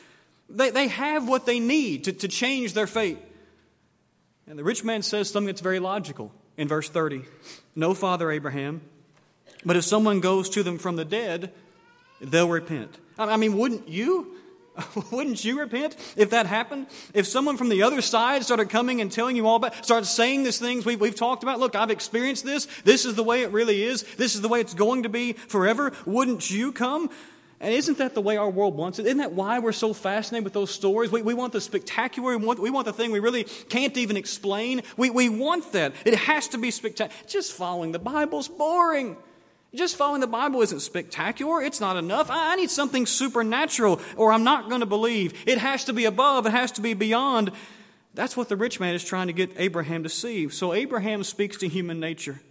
They, 0.49 0.69
they 0.69 0.87
have 0.87 1.27
what 1.27 1.45
they 1.45 1.59
need 1.59 2.05
to, 2.05 2.13
to 2.13 2.27
change 2.27 2.73
their 2.73 2.87
fate. 2.87 3.19
And 4.47 4.57
the 4.57 4.63
rich 4.63 4.83
man 4.83 5.03
says 5.03 5.29
something 5.29 5.47
that's 5.47 5.61
very 5.61 5.79
logical 5.79 6.31
in 6.57 6.67
verse 6.67 6.89
30 6.89 7.23
No, 7.75 7.93
Father 7.93 8.31
Abraham, 8.31 8.81
but 9.65 9.75
if 9.75 9.83
someone 9.83 10.21
goes 10.21 10.49
to 10.51 10.63
them 10.63 10.77
from 10.77 10.95
the 10.95 11.05
dead, 11.05 11.51
they'll 12.21 12.49
repent. 12.49 12.97
I 13.17 13.37
mean, 13.37 13.57
wouldn't 13.57 13.87
you? 13.87 14.35
Wouldn't 15.11 15.43
you 15.43 15.59
repent 15.59 15.95
if 16.15 16.29
that 16.29 16.45
happened? 16.45 16.87
If 17.13 17.27
someone 17.27 17.57
from 17.57 17.67
the 17.67 17.83
other 17.83 18.01
side 18.01 18.43
started 18.43 18.69
coming 18.69 19.01
and 19.01 19.11
telling 19.11 19.35
you 19.35 19.45
all 19.45 19.57
about, 19.57 19.83
started 19.85 20.05
saying 20.05 20.43
these 20.43 20.57
things 20.57 20.85
we've, 20.85 21.01
we've 21.01 21.15
talked 21.15 21.43
about, 21.43 21.59
look, 21.59 21.75
I've 21.75 21.91
experienced 21.91 22.45
this, 22.45 22.65
this 22.83 23.03
is 23.03 23.15
the 23.15 23.23
way 23.23 23.41
it 23.41 23.51
really 23.51 23.83
is, 23.83 24.03
this 24.15 24.35
is 24.35 24.41
the 24.41 24.47
way 24.47 24.61
it's 24.61 24.73
going 24.73 25.03
to 25.03 25.09
be 25.09 25.33
forever, 25.33 25.91
wouldn't 26.05 26.49
you 26.49 26.71
come? 26.71 27.09
And 27.61 27.73
isn't 27.73 27.97
that 27.97 28.13
the 28.13 28.21
way 28.21 28.37
our 28.37 28.49
world 28.49 28.77
wants 28.77 28.99
it? 28.99 29.05
Isn't 29.05 29.17
that 29.17 29.33
why 29.33 29.59
we're 29.59 29.73
so 29.73 29.93
fascinated 29.93 30.45
with 30.45 30.53
those 30.53 30.71
stories? 30.71 31.11
We, 31.11 31.21
we 31.21 31.33
want 31.33 31.51
the 31.51 31.59
spectacular, 31.59 32.37
we 32.37 32.45
want, 32.45 32.59
we 32.59 32.69
want 32.69 32.85
the 32.85 32.93
thing 32.93 33.11
we 33.11 33.19
really 33.19 33.43
can't 33.43 33.97
even 33.97 34.15
explain. 34.15 34.81
We, 34.95 35.09
we 35.09 35.27
want 35.27 35.73
that. 35.73 35.93
It 36.05 36.15
has 36.15 36.47
to 36.49 36.57
be 36.57 36.71
spectacular. 36.71 37.21
Just 37.27 37.51
following 37.51 37.91
the 37.91 37.99
Bible's 37.99 38.47
boring. 38.47 39.17
Just 39.73 39.97
following 39.97 40.21
the 40.21 40.27
Bible 40.27 40.61
isn't 40.61 40.79
spectacular. 40.79 41.61
It's 41.61 41.79
not 41.79 41.95
enough. 41.95 42.27
I 42.31 42.55
need 42.55 42.71
something 42.71 43.05
supernatural 43.05 44.01
or 44.17 44.31
I'm 44.31 44.43
not 44.43 44.67
going 44.67 44.81
to 44.81 44.87
believe. 44.87 45.33
It 45.45 45.59
has 45.59 45.85
to 45.85 45.93
be 45.93 46.05
above, 46.05 46.47
it 46.47 46.51
has 46.51 46.71
to 46.73 46.81
be 46.81 46.95
beyond. 46.95 47.51
That's 48.15 48.35
what 48.35 48.49
the 48.49 48.57
rich 48.57 48.79
man 48.79 48.95
is 48.95 49.03
trying 49.03 49.27
to 49.27 49.33
get 49.33 49.51
Abraham 49.57 50.03
to 50.03 50.09
see. 50.09 50.49
So 50.49 50.73
Abraham 50.73 51.23
speaks 51.23 51.57
to 51.57 51.67
human 51.67 51.99
nature. 51.99 52.41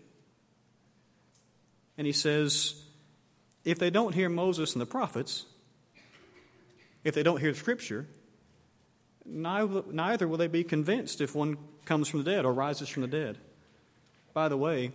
And 1.97 2.07
he 2.07 2.13
says, 2.13 2.81
if 3.65 3.81
they 3.81 3.91
don't 3.91 4.15
hear 4.15 4.29
Moses 4.29 4.75
and 4.75 4.81
the 4.81 4.87
prophets, 4.87 5.45
if 7.03 7.15
they 7.15 7.25
don't 7.25 7.41
hear 7.41 7.53
Scripture, 7.53 8.07
neither 9.27 10.29
will 10.29 10.37
they 10.37 10.47
be 10.47 10.63
convinced 10.63 11.21
if 11.21 11.35
one 11.35 11.59
comes 11.85 12.09
from 12.09 12.23
the 12.23 12.31
dead 12.31 12.45
or 12.45 12.55
rises 12.55 12.89
from 12.89 13.03
the 13.03 13.09
dead. 13.09 13.39
By 14.33 14.49
the 14.49 14.57
way, 14.57 14.93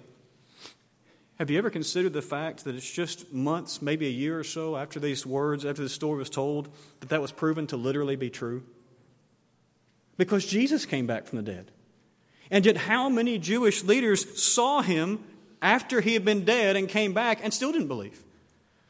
have 1.44 1.52
you 1.52 1.58
ever 1.58 1.70
considered 1.70 2.14
the 2.14 2.22
fact 2.22 2.64
that 2.64 2.74
it's 2.74 2.90
just 2.90 3.34
months, 3.34 3.82
maybe 3.82 4.08
a 4.08 4.10
year 4.10 4.40
or 4.40 4.46
so 4.46 4.78
after 4.78 4.98
these 4.98 5.26
words, 5.26 5.66
after 5.66 5.82
the 5.82 5.90
story 5.90 6.18
was 6.18 6.30
told, 6.30 6.70
that 7.02 7.10
that 7.10 7.22
was 7.22 7.34
proven 7.34 7.68
to 7.68 7.76
literally 7.76 8.16
be 8.16 8.30
true? 8.30 8.64
Because 10.16 10.46
Jesus 10.46 10.86
came 10.86 11.06
back 11.06 11.26
from 11.26 11.36
the 11.36 11.44
dead. 11.44 11.70
And 12.50 12.66
yet, 12.66 12.78
how 12.78 13.10
many 13.10 13.40
Jewish 13.40 13.84
leaders 13.84 14.42
saw 14.42 14.82
him 14.82 15.22
after 15.62 16.00
he 16.00 16.14
had 16.14 16.24
been 16.24 16.46
dead 16.46 16.78
and 16.78 16.88
came 16.88 17.12
back 17.12 17.42
and 17.44 17.54
still 17.54 17.74
didn't 17.74 17.90
believe? 17.90 18.24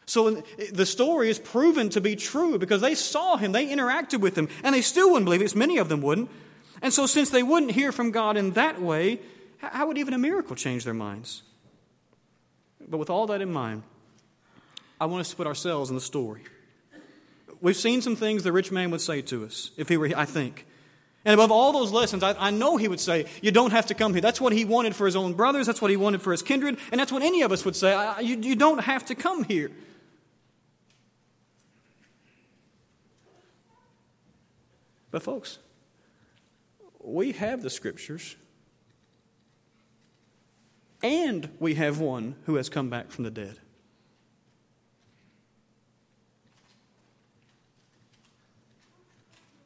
So 0.06 0.44
the 0.72 0.86
story 0.86 1.32
is 1.32 1.40
proven 1.40 1.90
to 1.90 2.02
be 2.02 2.16
true 2.16 2.60
because 2.60 2.82
they 2.82 2.94
saw 2.94 3.36
him, 3.36 3.52
they 3.52 3.66
interacted 3.66 4.20
with 4.20 4.38
him, 4.38 4.48
and 4.64 4.76
they 4.76 4.82
still 4.82 5.10
wouldn't 5.10 5.26
believe 5.26 5.42
it. 5.42 5.56
Many 5.56 5.80
of 5.80 5.90
them 5.90 6.04
wouldn't. 6.04 6.30
And 6.84 6.94
so, 6.94 7.08
since 7.08 7.32
they 7.32 7.42
wouldn't 7.42 7.72
hear 7.72 7.92
from 7.92 8.12
God 8.12 8.38
in 8.38 8.52
that 8.52 8.80
way, 8.80 9.22
how 9.58 9.88
would 9.88 9.98
even 9.98 10.14
a 10.14 10.20
miracle 10.20 10.56
change 10.56 10.84
their 10.84 10.94
minds? 10.94 11.42
But 12.88 12.98
with 12.98 13.10
all 13.10 13.28
that 13.28 13.42
in 13.42 13.52
mind, 13.52 13.84
I 15.00 15.06
want 15.06 15.22
us 15.22 15.30
to 15.30 15.36
put 15.36 15.48
ourselves 15.48 15.90
in 15.90 15.96
the 15.96 16.02
story. 16.02 16.42
We've 17.62 17.76
seen 17.76 18.02
some 18.02 18.16
things 18.16 18.44
the 18.44 18.52
rich 18.52 18.72
man 18.72 18.92
would 18.92 19.02
say 19.02 19.22
to 19.24 19.46
us 19.46 19.72
if 19.78 19.90
he 19.90 19.98
were, 19.98 20.10
I 20.16 20.26
think. 20.26 20.66
And 21.26 21.34
above 21.34 21.52
all 21.52 21.72
those 21.72 21.92
lessons, 21.92 22.22
I, 22.22 22.36
I, 22.38 22.52
know 22.52 22.76
he 22.76 22.90
would 22.90 23.00
say, 23.00 23.26
You 23.42 23.52
don't 23.52 23.72
have 23.72 23.86
to 23.86 23.94
come 23.94 24.14
here. 24.14 24.22
That's 24.22 24.42
what 24.42 24.52
he 24.52 24.66
wanted 24.66 24.96
for 24.96 25.06
his 25.06 25.16
own 25.16 25.34
brothers. 25.34 25.66
That's 25.68 25.82
what 25.82 25.90
he 25.90 25.96
wanted 25.96 26.22
for 26.22 26.32
his 26.32 26.42
kindred. 26.42 26.78
And 26.92 27.00
that's 27.00 27.12
what 27.12 27.22
any 27.24 27.42
of 27.44 27.52
us 27.54 27.64
would 27.64 27.78
say. 27.78 27.94
I, 27.94 28.20
you, 28.20 28.38
you 28.42 28.56
don't 28.56 28.80
have 28.80 29.06
to 29.06 29.16
come 29.16 29.46
here. 29.46 29.72
But, 35.12 35.24
folks, 35.24 35.60
we 37.02 37.32
have 37.34 37.62
the 37.62 37.70
scriptures. 37.70 38.36
And 41.04 41.50
we 41.60 41.76
have 41.76 42.00
one 42.00 42.36
who 42.46 42.56
has 42.56 42.70
come 42.70 42.90
back 42.90 43.12
from 43.12 43.26
the 43.26 43.32
dead. 43.32 43.58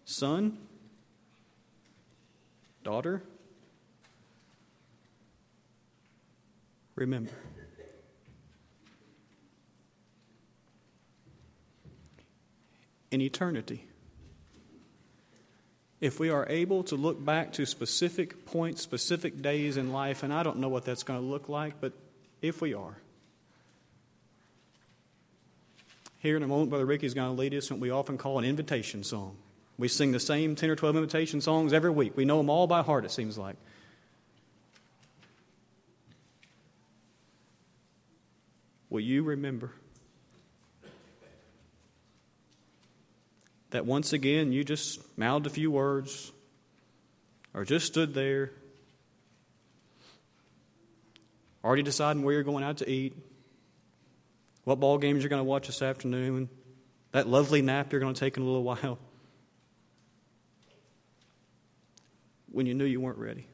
Son, 0.04 0.58
daughter, 2.84 3.22
remember. 6.96 7.32
In 13.12 13.22
eternity, 13.22 13.87
if 16.00 16.20
we 16.20 16.30
are 16.30 16.46
able 16.50 16.84
to 16.84 16.96
look 16.96 17.24
back 17.24 17.54
to 17.54 17.66
specific 17.66 18.46
points, 18.46 18.82
specific 18.82 19.42
days 19.42 19.78
in 19.78 19.92
life, 19.92 20.24
and 20.24 20.34
I 20.34 20.44
don't 20.44 20.58
know 20.58 20.70
what 20.70 20.86
that's 20.86 21.04
going 21.04 21.20
to 21.20 21.26
look 21.26 21.50
like, 21.50 21.82
but 21.82 21.94
if 22.42 22.62
we 22.62 22.74
are, 22.74 22.98
here 26.20 26.38
in 26.38 26.44
a 26.44 26.48
moment, 26.48 26.70
Brother 26.70 26.86
Ricky 26.86 27.06
is 27.06 27.14
going 27.14 27.34
to 27.34 27.40
lead 27.40 27.54
us 27.54 27.72
what 27.72 27.80
we 27.80 27.90
often 27.90 28.18
call 28.18 28.40
an 28.40 28.46
invitation 28.46 29.04
song. 29.04 29.38
We 29.78 29.88
sing 29.88 30.12
the 30.12 30.20
same 30.20 30.56
10 30.56 30.70
or 30.70 30.76
12 30.76 30.96
invitation 30.96 31.42
songs 31.42 31.74
every 31.74 31.92
week. 31.92 32.18
We 32.18 32.26
know 32.26 32.38
them 32.38 32.50
all 32.50 32.68
by 32.68 32.82
heart, 32.82 33.06
it 33.06 33.12
seems 33.12 33.38
like. 33.38 33.56
Will 38.90 39.02
you 39.02 39.24
remember? 39.24 39.72
That 43.72 43.86
once 43.86 44.14
again 44.14 44.52
you 44.52 44.64
just 44.64 45.00
mouthed 45.18 45.46
a 45.46 45.50
few 45.50 45.72
words 45.72 46.32
or 47.54 47.66
just 47.66 47.88
stood 47.88 48.14
there, 48.14 48.52
already 51.64 51.84
deciding 51.84 52.24
where 52.24 52.34
you're 52.34 52.44
going 52.44 52.64
out 52.64 52.78
to 52.78 52.90
eat, 52.90 53.16
what 54.64 54.80
ball 54.80 54.98
games 54.98 55.24
you're 55.24 55.30
going 55.30 55.40
to 55.40 55.44
watch 55.44 55.68
this 55.68 55.82
afternoon, 55.82 56.50
that 57.12 57.28
lovely 57.28 57.62
nap 57.62 57.92
you're 57.92 58.02
going 58.02 58.14
to 58.14 58.20
take 58.20 58.38
in 58.38 58.44
a 58.44 58.46
little 58.46 58.64
while, 58.64 59.00
when 62.52 62.66
you 62.66 62.74
knew 62.74 62.86
you 62.86 63.02
weren't 63.02 63.18
ready. 63.18 63.48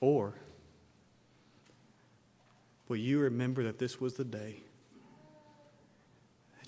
Or 0.00 0.34
will 2.88 2.96
you 2.96 3.20
remember 3.20 3.64
that 3.64 3.78
this 3.78 4.00
was 4.00 4.14
the 4.14 4.24
day? 4.24 4.56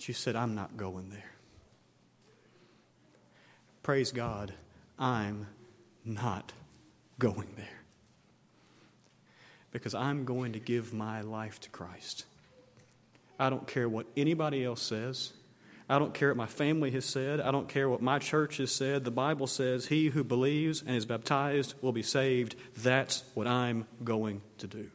You 0.09 0.15
said, 0.15 0.37
I'm 0.37 0.55
not 0.55 0.77
going 0.77 1.11
there. 1.11 1.31
Praise 3.83 4.13
God, 4.13 4.53
I'm 4.99 5.47
not 6.05 6.53
going 7.19 7.49
there. 7.57 7.67
Because 9.73 9.95
I'm 9.95 10.25
going 10.25 10.53
to 10.53 10.61
give 10.61 10.95
my 10.95 11.21
life 11.21 11.61
to 11.61 11.71
Christ. 11.71 12.25
I 13.39 13.51
don't 13.51 13.67
care 13.67 13.89
what 13.89 14.07
anybody 14.17 14.65
else 14.65 14.81
says. 14.81 15.33
I 15.89 15.99
don't 15.99 16.15
care 16.15 16.29
what 16.29 16.37
my 16.37 16.47
family 16.47 16.91
has 16.93 17.05
said. 17.05 17.41
I 17.41 17.51
don't 17.51 17.69
care 17.69 17.89
what 17.89 18.01
my 18.01 18.19
church 18.19 18.57
has 18.57 18.73
said. 18.73 19.05
The 19.05 19.11
Bible 19.11 19.47
says, 19.47 19.87
He 19.87 20.09
who 20.09 20.25
believes 20.25 20.81
and 20.81 20.97
is 20.97 21.05
baptized 21.05 21.75
will 21.83 21.93
be 21.93 22.03
saved. 22.03 22.55
That's 22.77 23.23
what 23.35 23.47
I'm 23.47 23.87
going 24.03 24.41
to 24.59 24.67
do. 24.67 24.91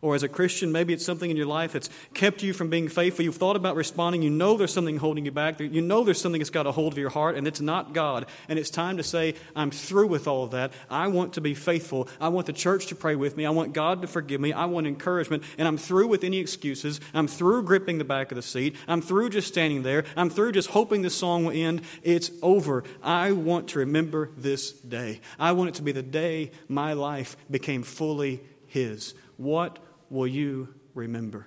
Or 0.00 0.14
as 0.14 0.22
a 0.22 0.28
Christian, 0.28 0.70
maybe 0.70 0.92
it's 0.92 1.04
something 1.04 1.30
in 1.30 1.36
your 1.36 1.46
life 1.46 1.72
that's 1.72 1.90
kept 2.14 2.42
you 2.42 2.52
from 2.52 2.70
being 2.70 2.88
faithful. 2.88 3.24
You've 3.24 3.36
thought 3.36 3.56
about 3.56 3.74
responding. 3.74 4.22
You 4.22 4.30
know 4.30 4.56
there's 4.56 4.72
something 4.72 4.96
holding 4.98 5.24
you 5.24 5.32
back. 5.32 5.58
You 5.58 5.82
know 5.82 6.04
there's 6.04 6.20
something 6.20 6.38
that's 6.38 6.50
got 6.50 6.66
a 6.66 6.72
hold 6.72 6.92
of 6.92 6.98
your 6.98 7.10
heart, 7.10 7.36
and 7.36 7.48
it's 7.48 7.60
not 7.60 7.92
God. 7.92 8.26
And 8.48 8.58
it's 8.58 8.70
time 8.70 8.98
to 8.98 9.02
say, 9.02 9.34
I'm 9.56 9.72
through 9.72 10.06
with 10.06 10.28
all 10.28 10.44
of 10.44 10.52
that. 10.52 10.72
I 10.88 11.08
want 11.08 11.32
to 11.32 11.40
be 11.40 11.54
faithful. 11.54 12.08
I 12.20 12.28
want 12.28 12.46
the 12.46 12.52
church 12.52 12.86
to 12.86 12.94
pray 12.94 13.16
with 13.16 13.36
me. 13.36 13.44
I 13.44 13.50
want 13.50 13.72
God 13.72 14.02
to 14.02 14.08
forgive 14.08 14.40
me. 14.40 14.52
I 14.52 14.66
want 14.66 14.86
encouragement. 14.86 15.42
And 15.58 15.66
I'm 15.66 15.76
through 15.78 16.06
with 16.06 16.22
any 16.22 16.38
excuses. 16.38 17.00
I'm 17.12 17.26
through 17.26 17.64
gripping 17.64 17.98
the 17.98 18.04
back 18.04 18.30
of 18.30 18.36
the 18.36 18.42
seat. 18.42 18.76
I'm 18.86 19.02
through 19.02 19.30
just 19.30 19.48
standing 19.48 19.82
there. 19.82 20.04
I'm 20.16 20.30
through 20.30 20.52
just 20.52 20.70
hoping 20.70 21.02
this 21.02 21.16
song 21.16 21.44
will 21.44 21.52
end. 21.52 21.82
It's 22.04 22.30
over. 22.40 22.84
I 23.02 23.32
want 23.32 23.68
to 23.68 23.80
remember 23.80 24.30
this 24.36 24.70
day. 24.70 25.20
I 25.38 25.52
want 25.52 25.70
it 25.70 25.74
to 25.76 25.82
be 25.82 25.92
the 25.92 26.02
day 26.02 26.52
my 26.68 26.92
life 26.92 27.36
became 27.50 27.82
fully 27.82 28.42
His. 28.68 29.14
What 29.36 29.78
will 30.10 30.26
you 30.26 30.74
remember? 30.94 31.46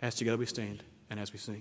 As 0.00 0.14
together 0.14 0.38
we 0.38 0.46
stand 0.46 0.82
and 1.10 1.20
as 1.20 1.32
we 1.32 1.38
sing. 1.38 1.60